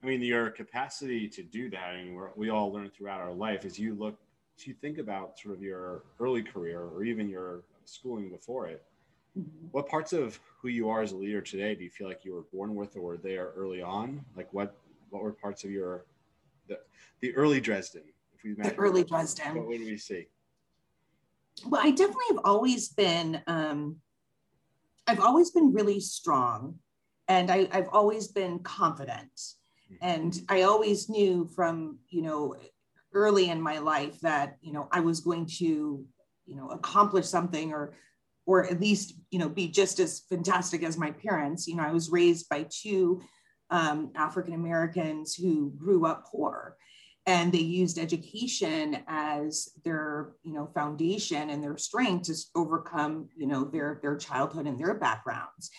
I 0.03 0.07
mean 0.07 0.23
your 0.23 0.51
capacity 0.51 1.29
to 1.29 1.43
do 1.43 1.71
that 1.71 1.95
I 1.95 2.03
mean, 2.03 2.21
we 2.37 2.51
all 2.51 2.73
learn 2.73 2.91
throughout 2.91 3.21
our 3.21 3.33
life 3.33 3.65
as 3.65 3.79
you 3.79 3.95
look 3.95 4.19
as 4.59 4.67
you 4.67 4.75
think 4.75 4.99
about 4.99 5.39
sort 5.39 5.55
of 5.55 5.63
your 5.63 6.05
early 6.19 6.43
career 6.43 6.83
or 6.83 7.05
even 7.05 7.29
your 7.29 7.65
schooling 7.85 8.31
before 8.31 8.67
it 8.67 8.83
mm-hmm. 9.39 9.67
what 9.71 9.89
parts 9.89 10.13
of 10.13 10.41
who 10.61 10.69
you 10.69 10.89
are 10.89 11.03
as 11.03 11.13
a 11.13 11.17
leader 11.17 11.41
today 11.41 11.75
do 11.75 11.85
you 11.85 11.91
feel 11.91 12.09
like 12.09 12.25
you 12.25 12.35
were 12.35 12.45
born 12.53 12.75
with 12.75 12.97
or 12.97 13.01
were 13.01 13.17
there 13.17 13.53
early 13.57 13.81
on? 13.81 14.25
Like 14.37 14.53
what 14.53 14.77
what 15.11 15.23
were 15.23 15.33
parts 15.33 15.65
of 15.65 15.71
your 15.71 16.07
the, 16.69 16.79
the 17.21 17.35
early 17.35 17.61
Dresden? 17.61 18.03
If 18.35 18.45
we 18.45 18.55
the 18.55 18.75
early 18.77 19.05
Dresden. 19.05 19.57
What 19.57 19.67
would 19.67 19.81
we 19.81 19.97
see? 19.97 20.27
Well, 21.67 21.81
I 21.85 21.91
definitely 21.91 22.25
have 22.31 22.41
always 22.45 22.89
been. 22.89 23.43
Um, 23.47 23.97
I've 25.07 25.21
always 25.21 25.51
been 25.51 25.73
really 25.73 26.01
strong, 26.01 26.77
and 27.29 27.51
I, 27.51 27.69
I've 27.73 27.89
always 27.93 28.29
been 28.29 28.61
confident, 28.61 29.35
mm-hmm. 29.35 29.97
and 30.01 30.41
I 30.49 30.63
always 30.63 31.09
knew 31.09 31.51
from 31.55 31.99
you 32.09 32.23
know 32.23 32.55
early 33.13 33.51
in 33.51 33.61
my 33.61 33.79
life 33.79 34.19
that 34.21 34.57
you 34.63 34.73
know 34.73 34.89
I 34.93 35.01
was 35.01 35.21
going 35.21 35.47
to 35.59 36.05
you 36.47 36.57
know 36.57 36.71
accomplish 36.71 37.27
something 37.27 37.73
or 37.73 37.95
or 38.47 38.67
at 38.67 38.81
least 38.81 39.15
you 39.31 39.39
know 39.39 39.49
be 39.49 39.69
just 39.69 40.01
as 40.01 40.23
fantastic 40.29 40.83
as 40.83 40.99
my 40.99 41.11
parents 41.13 41.69
you 41.69 41.77
know 41.77 41.85
i 41.85 41.93
was 41.93 42.11
raised 42.11 42.49
by 42.49 42.67
two 42.69 43.21
um, 43.71 44.11
African 44.17 44.55
Americans 44.55 45.35
who 45.35 45.73
grew 45.77 46.07
up 46.07 46.27
poor. 46.27 46.77
And 47.27 47.53
they 47.53 47.59
used 47.59 47.99
education 47.99 49.03
as 49.07 49.69
their 49.85 50.33
you 50.43 50.53
know 50.53 50.71
foundation 50.75 51.51
and 51.51 51.63
their 51.63 51.77
strength 51.77 52.27
to 52.27 52.35
overcome 52.55 53.29
you 53.37 53.47
know 53.47 53.65
their 53.65 54.01
their 54.03 54.17
childhood 54.17 54.67
and 54.67 54.79
their 54.79 54.95
backgrounds. 54.95 55.71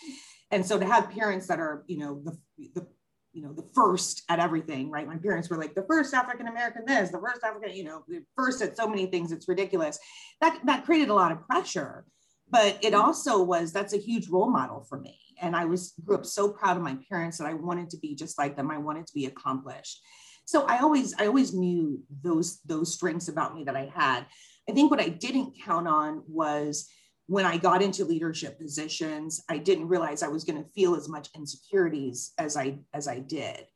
And 0.50 0.64
so 0.64 0.78
to 0.78 0.86
have 0.86 1.10
parents 1.10 1.48
that 1.48 1.58
are 1.58 1.84
you 1.88 1.98
know 1.98 2.22
the, 2.24 2.38
the 2.74 2.86
you 3.32 3.42
know 3.42 3.52
the 3.52 3.68
first 3.74 4.22
at 4.28 4.38
everything 4.38 4.90
right? 4.90 5.06
My 5.06 5.16
parents 5.16 5.50
were 5.50 5.58
like 5.58 5.74
the 5.74 5.84
first 5.88 6.14
african 6.14 6.46
american 6.46 6.84
this 6.86 7.10
the 7.10 7.18
first 7.18 7.42
african 7.42 7.74
you 7.74 7.84
know 7.84 8.04
first 8.36 8.62
at 8.62 8.76
so 8.76 8.86
many 8.86 9.06
things 9.06 9.32
it's 9.32 9.48
ridiculous. 9.48 9.98
That 10.40 10.60
that 10.64 10.84
created 10.84 11.08
a 11.08 11.14
lot 11.14 11.32
of 11.32 11.46
pressure 11.48 12.04
but 12.52 12.78
it 12.82 12.94
also 12.94 13.42
was 13.42 13.72
that's 13.72 13.94
a 13.94 13.98
huge 13.98 14.28
role 14.28 14.50
model 14.50 14.86
for 14.88 15.00
me 15.00 15.18
and 15.42 15.56
I 15.56 15.64
was 15.64 15.92
grew 16.04 16.16
up 16.16 16.24
so 16.24 16.48
proud 16.48 16.76
of 16.76 16.82
my 16.82 16.96
parents 17.10 17.36
that 17.38 17.46
I 17.46 17.54
wanted 17.54 17.90
to 17.90 17.98
be 17.98 18.14
just 18.14 18.38
like 18.38 18.56
them. 18.56 18.70
I 18.70 18.78
wanted 18.78 19.06
to 19.08 19.14
be 19.14 19.26
accomplished. 19.26 20.00
So 20.44 20.64
I 20.66 20.78
always 20.78 21.14
I 21.18 21.26
always 21.26 21.52
knew 21.52 22.00
those 22.22 22.60
those 22.60 22.94
strengths 22.94 23.28
about 23.28 23.54
me 23.54 23.64
that 23.64 23.76
I 23.76 23.90
had. 23.94 24.26
I 24.68 24.72
think 24.72 24.90
what 24.90 25.00
I 25.00 25.08
didn't 25.08 25.56
count 25.62 25.88
on 25.88 26.22
was 26.26 26.88
when 27.26 27.44
I 27.44 27.56
got 27.56 27.82
into 27.82 28.04
leadership 28.04 28.58
positions, 28.58 29.42
I 29.48 29.58
didn't 29.58 29.88
realize 29.88 30.22
I 30.22 30.28
was 30.28 30.44
going 30.44 30.62
to 30.62 30.68
feel 30.70 30.94
as 30.94 31.08
much 31.08 31.28
insecurities 31.36 32.32
as 32.38 32.56
I 32.56 32.78
as 32.94 33.08
I 33.08 33.18
did. 33.18 33.66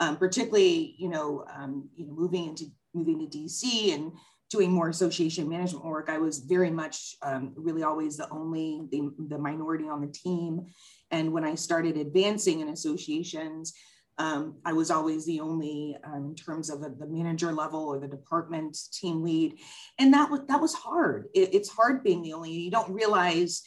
Um, 0.00 0.16
particularly, 0.16 0.94
you 0.98 1.10
know, 1.10 1.44
um, 1.54 1.90
you 1.94 2.06
know, 2.06 2.14
moving 2.14 2.46
into 2.46 2.66
moving 2.94 3.18
to 3.18 3.38
DC 3.38 3.94
and 3.94 4.12
doing 4.50 4.70
more 4.70 4.88
association 4.88 5.48
management 5.48 5.84
work, 5.84 6.08
I 6.10 6.18
was 6.18 6.40
very 6.40 6.70
much 6.70 7.16
um, 7.22 7.52
really 7.56 7.84
always 7.84 8.16
the 8.16 8.28
only 8.30 8.82
the, 8.90 9.12
the 9.28 9.38
minority 9.38 9.88
on 9.88 10.00
the 10.00 10.08
team. 10.08 10.66
And 11.10 11.32
when 11.32 11.44
I 11.44 11.54
started 11.54 11.96
advancing 11.96 12.60
in 12.60 12.68
associations, 12.68 13.72
um, 14.18 14.56
I 14.66 14.74
was 14.74 14.90
always 14.90 15.24
the 15.24 15.40
only 15.40 15.96
um, 16.04 16.26
in 16.26 16.34
terms 16.34 16.68
of 16.68 16.82
a, 16.82 16.90
the 16.90 17.06
manager 17.06 17.52
level 17.52 17.84
or 17.84 17.98
the 17.98 18.08
department 18.08 18.76
team 18.92 19.22
lead, 19.22 19.58
and 19.98 20.12
that 20.12 20.30
was 20.30 20.40
that 20.48 20.60
was 20.60 20.74
hard. 20.74 21.28
It, 21.32 21.54
it's 21.54 21.70
hard 21.70 22.04
being 22.04 22.20
the 22.20 22.34
only. 22.34 22.50
You 22.50 22.70
don't 22.70 22.90
realize, 22.90 23.62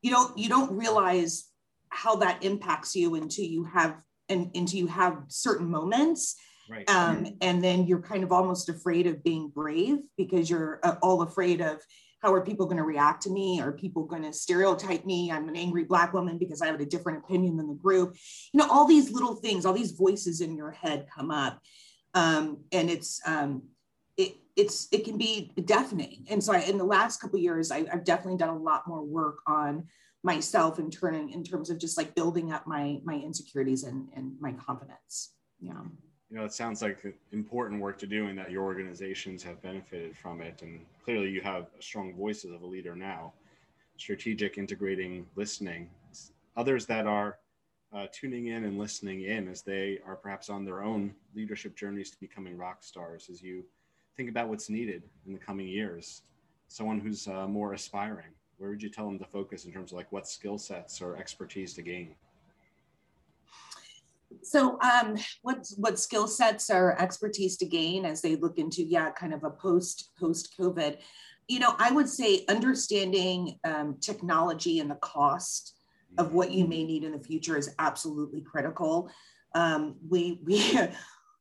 you 0.00 0.12
don't 0.12 0.38
you 0.38 0.48
don't 0.48 0.70
realize 0.76 1.48
how 1.88 2.14
that 2.16 2.44
impacts 2.44 2.94
you 2.94 3.16
until 3.16 3.46
you 3.46 3.64
have 3.64 3.96
and 4.28 4.50
until 4.54 4.78
you 4.78 4.86
have 4.86 5.24
certain 5.26 5.68
moments. 5.68 6.36
Right. 6.70 6.88
Um, 6.88 7.26
and 7.40 7.62
then 7.64 7.86
you're 7.86 8.00
kind 8.00 8.22
of 8.22 8.30
almost 8.30 8.68
afraid 8.68 9.08
of 9.08 9.24
being 9.24 9.48
brave 9.48 9.98
because 10.16 10.48
you're 10.48 10.78
uh, 10.84 10.94
all 11.02 11.22
afraid 11.22 11.60
of 11.60 11.80
how 12.22 12.32
are 12.32 12.44
people 12.44 12.66
going 12.66 12.76
to 12.76 12.84
react 12.84 13.22
to 13.22 13.30
me? 13.30 13.60
Are 13.60 13.72
people 13.72 14.04
going 14.04 14.22
to 14.22 14.32
stereotype 14.32 15.04
me? 15.04 15.32
I'm 15.32 15.48
an 15.48 15.56
angry 15.56 15.84
Black 15.84 16.12
woman 16.12 16.38
because 16.38 16.62
I 16.62 16.66
have 16.66 16.78
a 16.78 16.86
different 16.86 17.24
opinion 17.24 17.56
than 17.56 17.66
the 17.66 17.74
group. 17.74 18.16
You 18.52 18.58
know, 18.58 18.68
all 18.70 18.86
these 18.86 19.10
little 19.10 19.34
things, 19.34 19.66
all 19.66 19.72
these 19.72 19.92
voices 19.92 20.40
in 20.40 20.54
your 20.54 20.70
head 20.70 21.06
come 21.12 21.30
up. 21.30 21.60
Um, 22.14 22.58
and 22.70 22.88
it's, 22.88 23.20
um, 23.26 23.62
it, 24.16 24.36
it's, 24.54 24.86
it 24.92 25.04
can 25.04 25.16
be 25.18 25.50
deafening. 25.64 26.26
And 26.30 26.44
so 26.44 26.52
I, 26.52 26.60
in 26.60 26.78
the 26.78 26.84
last 26.84 27.20
couple 27.20 27.38
years, 27.40 27.72
I, 27.72 27.86
I've 27.92 28.04
definitely 28.04 28.36
done 28.36 28.50
a 28.50 28.58
lot 28.58 28.86
more 28.86 29.02
work 29.02 29.38
on 29.46 29.86
myself 30.22 30.78
in 30.78 30.90
turning 30.90 31.30
in 31.30 31.42
terms 31.42 31.70
of 31.70 31.78
just 31.78 31.96
like 31.96 32.14
building 32.14 32.52
up 32.52 32.66
my, 32.66 33.00
my 33.02 33.14
insecurities 33.14 33.84
and, 33.84 34.08
and 34.14 34.34
my 34.40 34.52
confidence. 34.52 35.32
Yeah. 35.58 35.80
You 36.30 36.36
know, 36.36 36.44
it 36.44 36.52
sounds 36.52 36.80
like 36.80 37.04
important 37.32 37.80
work 37.80 37.98
to 37.98 38.06
do 38.06 38.28
and 38.28 38.38
that 38.38 38.52
your 38.52 38.62
organizations 38.62 39.42
have 39.42 39.60
benefited 39.62 40.16
from 40.16 40.40
it. 40.40 40.62
And 40.62 40.80
clearly 41.04 41.28
you 41.28 41.40
have 41.40 41.66
a 41.78 41.82
strong 41.82 42.14
voice 42.14 42.44
as 42.44 42.52
a 42.52 42.66
leader 42.66 42.94
now, 42.94 43.32
strategic, 43.96 44.56
integrating, 44.56 45.26
listening. 45.34 45.90
Others 46.56 46.86
that 46.86 47.06
are 47.06 47.38
uh, 47.92 48.06
tuning 48.12 48.46
in 48.46 48.64
and 48.64 48.78
listening 48.78 49.22
in 49.22 49.48
as 49.48 49.62
they 49.62 49.98
are 50.06 50.14
perhaps 50.14 50.48
on 50.48 50.64
their 50.64 50.84
own 50.84 51.12
leadership 51.34 51.76
journeys 51.76 52.10
to 52.10 52.20
becoming 52.20 52.56
rock 52.56 52.84
stars 52.84 53.28
as 53.28 53.42
you 53.42 53.64
think 54.16 54.30
about 54.30 54.48
what's 54.48 54.70
needed 54.70 55.02
in 55.26 55.32
the 55.32 55.38
coming 55.38 55.66
years. 55.66 56.22
Someone 56.68 57.00
who's 57.00 57.26
uh, 57.26 57.48
more 57.48 57.72
aspiring, 57.72 58.30
where 58.58 58.70
would 58.70 58.82
you 58.82 58.88
tell 58.88 59.06
them 59.06 59.18
to 59.18 59.24
focus 59.24 59.64
in 59.64 59.72
terms 59.72 59.90
of 59.90 59.96
like 59.96 60.12
what 60.12 60.28
skill 60.28 60.58
sets 60.58 61.02
or 61.02 61.16
expertise 61.16 61.74
to 61.74 61.82
gain? 61.82 62.14
So, 64.42 64.78
um, 64.80 65.16
what 65.42 65.66
what 65.76 65.98
skill 65.98 66.26
sets 66.26 66.70
or 66.70 67.00
expertise 67.00 67.56
to 67.58 67.66
gain 67.66 68.04
as 68.04 68.22
they 68.22 68.36
look 68.36 68.58
into 68.58 68.82
yeah, 68.82 69.10
kind 69.10 69.34
of 69.34 69.44
a 69.44 69.50
post 69.50 70.10
post 70.18 70.54
COVID? 70.58 70.98
You 71.48 71.58
know, 71.58 71.74
I 71.78 71.90
would 71.90 72.08
say 72.08 72.44
understanding 72.48 73.58
um, 73.64 73.96
technology 74.00 74.78
and 74.78 74.90
the 74.90 74.96
cost 74.96 75.74
of 76.18 76.32
what 76.32 76.52
you 76.52 76.66
may 76.66 76.84
need 76.84 77.04
in 77.04 77.12
the 77.12 77.22
future 77.22 77.56
is 77.56 77.74
absolutely 77.78 78.40
critical. 78.40 79.10
Um, 79.54 79.96
we 80.08 80.40
we 80.44 80.78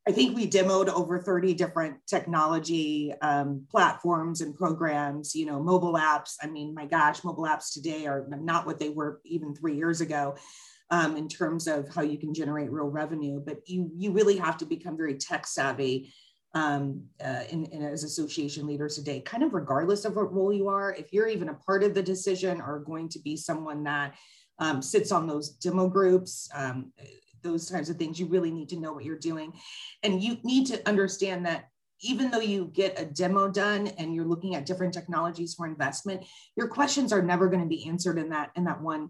I 0.07 0.11
think 0.11 0.35
we 0.35 0.49
demoed 0.49 0.87
over 0.89 1.19
30 1.19 1.53
different 1.53 1.97
technology 2.07 3.13
um, 3.21 3.67
platforms 3.69 4.41
and 4.41 4.55
programs, 4.55 5.35
you 5.35 5.45
know, 5.45 5.61
mobile 5.61 5.93
apps. 5.93 6.35
I 6.41 6.47
mean, 6.47 6.73
my 6.73 6.85
gosh, 6.85 7.23
mobile 7.23 7.43
apps 7.43 7.71
today 7.71 8.07
are 8.07 8.25
not 8.27 8.65
what 8.65 8.79
they 8.79 8.89
were 8.89 9.21
even 9.23 9.53
three 9.53 9.75
years 9.75 10.01
ago 10.01 10.35
um, 10.91 11.15
in 11.17 11.27
terms 11.27 11.67
of 11.67 11.93
how 11.93 12.01
you 12.01 12.17
can 12.17 12.33
generate 12.33 12.71
real 12.71 12.87
revenue. 12.87 13.41
But 13.43 13.67
you 13.67 13.91
you 13.95 14.11
really 14.11 14.37
have 14.37 14.57
to 14.57 14.65
become 14.65 14.97
very 14.97 15.15
tech 15.15 15.45
savvy 15.47 16.13
um, 16.53 17.03
uh, 17.23 17.43
in, 17.49 17.65
in, 17.65 17.83
as 17.83 18.03
association 18.03 18.65
leaders 18.65 18.95
today, 18.95 19.21
kind 19.21 19.43
of 19.43 19.53
regardless 19.53 20.05
of 20.05 20.15
what 20.15 20.33
role 20.33 20.51
you 20.51 20.67
are. 20.67 20.93
If 20.93 21.13
you're 21.13 21.27
even 21.27 21.49
a 21.49 21.53
part 21.53 21.83
of 21.83 21.93
the 21.93 22.01
decision 22.01 22.59
or 22.59 22.79
going 22.79 23.09
to 23.09 23.19
be 23.19 23.37
someone 23.37 23.83
that 23.83 24.15
um, 24.57 24.81
sits 24.81 25.11
on 25.11 25.27
those 25.27 25.49
demo 25.49 25.87
groups, 25.87 26.49
um, 26.55 26.91
those 27.43 27.69
types 27.69 27.89
of 27.89 27.97
things, 27.97 28.19
you 28.19 28.25
really 28.25 28.51
need 28.51 28.69
to 28.69 28.79
know 28.79 28.93
what 28.93 29.05
you're 29.05 29.17
doing, 29.17 29.53
and 30.03 30.23
you 30.23 30.37
need 30.43 30.65
to 30.67 30.87
understand 30.87 31.45
that 31.45 31.65
even 32.01 32.31
though 32.31 32.39
you 32.39 32.71
get 32.73 32.99
a 32.99 33.05
demo 33.05 33.49
done 33.49 33.87
and 33.97 34.15
you're 34.15 34.25
looking 34.25 34.55
at 34.55 34.65
different 34.65 34.93
technologies 34.93 35.53
for 35.53 35.65
investment 35.65 36.25
your 36.55 36.67
questions 36.67 37.11
are 37.11 37.21
never 37.21 37.49
going 37.49 37.61
to 37.61 37.67
be 37.67 37.87
answered 37.87 38.17
in 38.17 38.29
that 38.29 38.51
in 38.55 38.63
that 38.63 38.81
one 38.81 39.09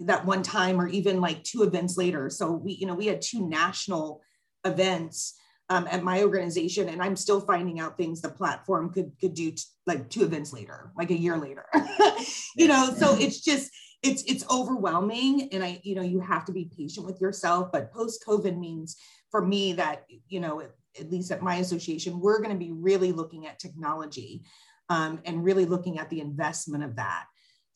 that 0.00 0.24
one 0.24 0.42
time 0.42 0.80
or 0.80 0.88
even 0.88 1.20
like 1.20 1.42
two 1.42 1.62
events 1.62 1.96
later. 1.96 2.30
So 2.30 2.52
we, 2.52 2.72
you 2.72 2.86
know, 2.86 2.94
we 2.94 3.06
had 3.06 3.20
two 3.20 3.48
national 3.48 4.22
events 4.64 5.34
um, 5.70 5.86
at 5.90 6.02
my 6.02 6.22
organization, 6.22 6.88
and 6.88 7.02
I'm 7.02 7.16
still 7.16 7.40
finding 7.40 7.78
out 7.78 7.96
things 7.96 8.20
the 8.20 8.30
platform 8.30 8.90
could 8.90 9.12
could 9.20 9.34
do 9.34 9.50
t- 9.50 9.62
like 9.86 10.08
two 10.08 10.22
events 10.22 10.52
later, 10.52 10.92
like 10.96 11.10
a 11.10 11.18
year 11.18 11.36
later. 11.36 11.66
you 12.56 12.68
know, 12.68 12.94
so 12.96 13.16
it's 13.18 13.40
just 13.40 13.70
it's 14.02 14.22
it's 14.22 14.48
overwhelming, 14.50 15.50
and 15.52 15.62
I, 15.62 15.80
you 15.82 15.94
know, 15.94 16.02
you 16.02 16.20
have 16.20 16.46
to 16.46 16.52
be 16.52 16.70
patient 16.74 17.04
with 17.04 17.20
yourself. 17.20 17.70
But 17.70 17.92
post 17.92 18.24
COVID 18.26 18.58
means 18.58 18.96
for 19.30 19.44
me 19.44 19.74
that 19.74 20.04
you 20.28 20.40
know, 20.40 20.60
at, 20.60 20.70
at 20.98 21.10
least 21.10 21.30
at 21.32 21.42
my 21.42 21.56
association, 21.56 22.18
we're 22.18 22.38
going 22.38 22.52
to 22.52 22.64
be 22.64 22.72
really 22.72 23.12
looking 23.12 23.46
at 23.46 23.58
technology 23.58 24.44
um, 24.88 25.20
and 25.26 25.44
really 25.44 25.66
looking 25.66 25.98
at 25.98 26.08
the 26.08 26.20
investment 26.20 26.82
of 26.82 26.96
that. 26.96 27.26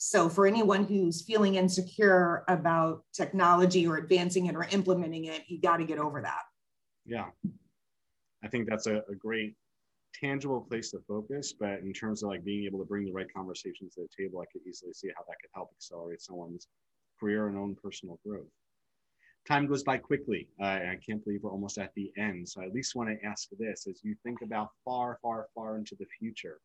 So, 0.04 0.28
for 0.28 0.48
anyone 0.48 0.82
who's 0.82 1.22
feeling 1.22 1.54
insecure 1.54 2.42
about 2.48 3.04
technology 3.12 3.86
or 3.86 3.98
advancing 3.98 4.46
it 4.46 4.56
or 4.56 4.64
implementing 4.64 5.26
it, 5.26 5.44
you 5.46 5.60
got 5.60 5.76
to 5.76 5.84
get 5.84 6.00
over 6.00 6.20
that. 6.20 6.42
Yeah. 7.06 7.26
I 8.42 8.48
think 8.48 8.68
that's 8.68 8.88
a, 8.88 8.96
a, 9.08 9.14
great 9.16 9.54
tangible 10.20 10.60
place 10.60 10.90
to 10.90 10.98
focus. 11.06 11.52
But 11.52 11.82
in 11.82 11.92
terms 11.92 12.24
of 12.24 12.30
like 12.30 12.44
being 12.44 12.64
able 12.64 12.80
to 12.80 12.84
bring 12.84 13.04
the 13.04 13.12
right 13.12 13.32
conversations 13.32 13.94
to 13.94 14.00
the 14.00 14.24
table, 14.24 14.40
I 14.40 14.46
could 14.52 14.66
easily 14.68 14.92
see 14.92 15.06
how 15.16 15.22
that 15.22 15.36
could 15.40 15.50
help 15.54 15.70
accelerate 15.76 16.20
someone's 16.20 16.66
career 17.20 17.46
and 17.46 17.56
own 17.56 17.76
personal 17.80 18.18
growth. 18.26 18.50
Time 19.46 19.68
goes 19.68 19.84
by 19.84 19.98
quickly. 19.98 20.48
Uh, 20.60 20.64
I 20.64 20.98
can't 21.06 21.22
believe 21.22 21.44
we're 21.44 21.52
almost 21.52 21.78
at 21.78 21.94
the 21.94 22.10
end. 22.18 22.48
So 22.48 22.60
I 22.60 22.64
at 22.64 22.74
least 22.74 22.96
want 22.96 23.08
to 23.08 23.24
ask 23.24 23.50
this 23.56 23.86
as 23.88 24.00
you 24.02 24.16
think 24.24 24.42
about 24.42 24.70
far, 24.84 25.20
far, 25.22 25.46
far 25.54 25.78
into 25.78 25.94
the 25.94 26.06
future 26.18 26.58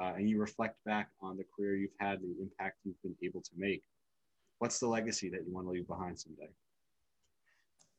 uh, 0.00 0.12
and 0.16 0.28
you 0.28 0.40
reflect 0.40 0.76
back 0.84 1.08
on 1.20 1.36
the 1.36 1.44
career 1.54 1.76
you've 1.76 1.90
had, 1.98 2.20
the 2.20 2.34
impact 2.40 2.78
you've 2.84 3.00
been 3.02 3.16
able 3.22 3.40
to 3.40 3.50
make, 3.56 3.82
what's 4.58 4.78
the 4.78 4.86
legacy 4.86 5.28
that 5.30 5.40
you 5.46 5.52
want 5.52 5.66
to 5.66 5.70
leave 5.72 5.86
behind 5.86 6.18
someday? 6.18 6.48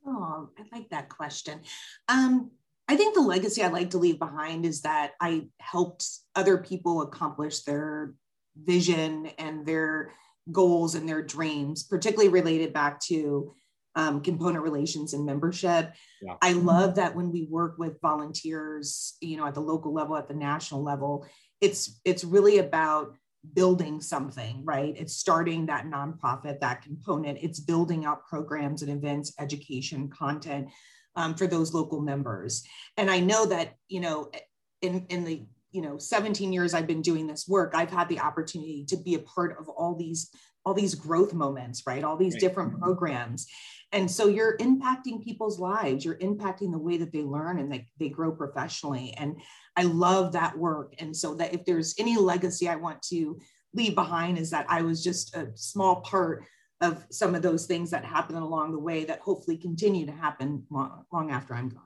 Oh, 0.05 0.49
I 0.57 0.77
like 0.77 0.89
that 0.89 1.09
question. 1.09 1.61
Um, 2.09 2.51
I 2.87 2.95
think 2.97 3.15
the 3.15 3.21
legacy 3.21 3.63
I'd 3.63 3.71
like 3.71 3.91
to 3.91 3.97
leave 3.97 4.19
behind 4.19 4.65
is 4.65 4.81
that 4.81 5.11
I 5.21 5.47
helped 5.59 6.05
other 6.35 6.57
people 6.57 7.01
accomplish 7.01 7.61
their 7.61 8.13
vision 8.61 9.27
and 9.37 9.65
their 9.65 10.13
goals 10.51 10.95
and 10.95 11.07
their 11.07 11.21
dreams, 11.21 11.83
particularly 11.83 12.29
related 12.29 12.73
back 12.73 12.99
to 13.01 13.53
um, 13.95 14.21
component 14.21 14.63
relations 14.63 15.13
and 15.13 15.25
membership. 15.25 15.93
Yeah. 16.21 16.35
I 16.41 16.53
love 16.53 16.95
that 16.95 17.15
when 17.15 17.31
we 17.31 17.47
work 17.49 17.77
with 17.77 18.01
volunteers, 18.01 19.15
you 19.21 19.37
know, 19.37 19.45
at 19.45 19.53
the 19.53 19.61
local 19.61 19.93
level, 19.93 20.17
at 20.17 20.27
the 20.27 20.33
national 20.33 20.83
level, 20.83 21.25
it's 21.63 21.99
it's 22.03 22.23
really 22.23 22.57
about 22.59 23.15
building 23.53 23.99
something 24.01 24.63
right? 24.63 24.95
It's 24.97 25.15
starting 25.15 25.65
that 25.65 25.85
nonprofit 25.85 26.59
that 26.59 26.81
component. 26.81 27.39
It's 27.41 27.59
building 27.59 28.05
out 28.05 28.27
programs 28.27 28.81
and 28.81 28.91
events 28.91 29.33
education 29.39 30.09
content 30.09 30.69
um, 31.15 31.35
for 31.35 31.47
those 31.47 31.73
local 31.73 32.01
members. 32.01 32.63
And 32.97 33.09
i 33.09 33.19
know 33.19 33.45
that 33.45 33.75
you 33.87 34.01
know 34.01 34.29
in 34.81 35.05
in 35.09 35.23
the 35.23 35.45
you 35.71 35.81
know 35.81 35.97
17 35.97 36.53
years 36.53 36.73
i've 36.73 36.85
been 36.85 37.01
doing 37.01 37.25
this 37.25 37.47
work 37.47 37.73
i've 37.75 37.89
had 37.89 38.07
the 38.07 38.19
opportunity 38.19 38.85
to 38.85 38.97
be 38.97 39.15
a 39.15 39.19
part 39.19 39.57
of 39.59 39.67
all 39.69 39.95
these 39.95 40.29
all 40.65 40.73
these 40.73 40.95
growth 40.95 41.33
moments 41.33 41.83
right? 41.85 42.03
All 42.03 42.17
these 42.17 42.33
right. 42.35 42.41
different 42.41 42.79
programs. 42.79 43.47
And 43.91 44.09
so 44.09 44.27
you're 44.27 44.57
impacting 44.57 45.23
people's 45.23 45.59
lives. 45.59 46.03
You're 46.03 46.15
impacting 46.15 46.71
the 46.71 46.79
way 46.79 46.97
that 46.97 47.11
they 47.11 47.21
learn 47.21 47.59
and 47.59 47.71
they, 47.71 47.87
they 47.99 48.09
grow 48.09 48.31
professionally. 48.31 49.13
And 49.17 49.39
i 49.75 49.83
love 49.83 50.33
that 50.33 50.57
work. 50.57 50.93
And 50.99 51.15
so 51.15 51.35
that 51.35 51.53
if 51.53 51.65
there's 51.65 51.95
any 51.97 52.17
legacy 52.17 52.67
i 52.69 52.75
want 52.75 53.01
to 53.03 53.39
leave 53.73 53.95
behind 53.95 54.37
is 54.37 54.51
that 54.51 54.67
i 54.69 54.81
was 54.81 55.03
just 55.03 55.35
a 55.35 55.51
small 55.55 56.01
part 56.01 56.45
of 56.81 57.05
some 57.09 57.33
of 57.33 57.41
those 57.41 57.65
things 57.65 57.89
that 57.91 58.05
happen 58.05 58.35
along 58.35 58.71
the 58.71 58.79
way 58.79 59.05
that 59.05 59.19
hopefully 59.19 59.57
continue 59.57 60.05
to 60.05 60.11
happen 60.11 60.63
long, 60.69 61.05
long 61.11 61.31
after 61.31 61.55
i'm 61.55 61.69
gone. 61.69 61.81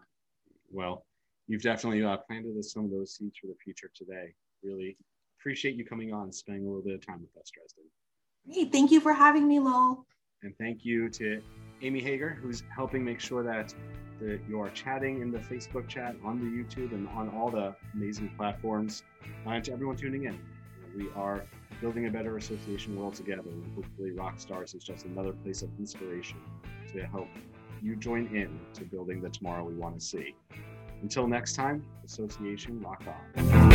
Well 0.69 1.05
you've 1.47 1.63
definitely 1.63 2.03
uh, 2.03 2.17
planted 2.17 2.63
some 2.63 2.85
of 2.85 2.91
those 2.91 3.15
seeds 3.15 3.37
for 3.37 3.47
the 3.47 3.55
future 3.63 3.89
today. 3.95 4.33
Really 4.63 4.97
appreciate 5.39 5.75
you 5.75 5.85
coming 5.85 6.13
on 6.13 6.31
spending 6.31 6.65
a 6.65 6.67
little 6.67 6.83
bit 6.83 6.95
of 6.95 7.05
time 7.05 7.21
with 7.21 7.41
us 7.41 7.49
dresden 7.53 7.85
Hey, 8.49 8.65
thank 8.65 8.91
you 8.91 8.99
for 8.99 9.13
having 9.13 9.47
me 9.47 9.59
lowell 9.59 10.05
and 10.43 10.53
thank 10.57 10.85
you 10.85 11.09
to 11.09 11.41
Amy 11.81 11.99
Hager, 11.99 12.37
who's 12.41 12.63
helping 12.73 13.03
make 13.03 13.19
sure 13.19 13.43
that 13.43 13.73
the, 14.19 14.39
you 14.47 14.59
are 14.59 14.69
chatting 14.69 15.21
in 15.21 15.31
the 15.31 15.39
Facebook 15.39 15.87
chat, 15.87 16.15
on 16.23 16.39
the 16.39 16.45
YouTube, 16.45 16.91
and 16.91 17.07
on 17.09 17.29
all 17.29 17.51
the 17.51 17.75
amazing 17.93 18.31
platforms. 18.35 19.03
And 19.45 19.63
to 19.65 19.73
everyone 19.73 19.95
tuning 19.95 20.23
in, 20.23 20.39
we 20.95 21.09
are 21.15 21.43
building 21.81 22.07
a 22.07 22.09
better 22.09 22.37
association 22.37 22.97
world 22.99 23.13
together. 23.13 23.49
And 23.49 23.75
hopefully, 23.75 24.11
Rockstars 24.11 24.75
is 24.75 24.83
just 24.83 25.05
another 25.05 25.33
place 25.33 25.61
of 25.61 25.69
inspiration 25.77 26.37
to 26.93 27.05
help 27.05 27.27
you 27.81 27.95
join 27.95 28.25
in 28.27 28.59
to 28.73 28.83
building 28.85 29.21
the 29.21 29.29
tomorrow 29.29 29.63
we 29.63 29.75
want 29.75 29.99
to 29.99 30.05
see. 30.05 30.35
Until 31.03 31.27
next 31.27 31.53
time, 31.53 31.85
Association 32.03 32.81
Rock 32.81 33.03
On. 33.07 33.66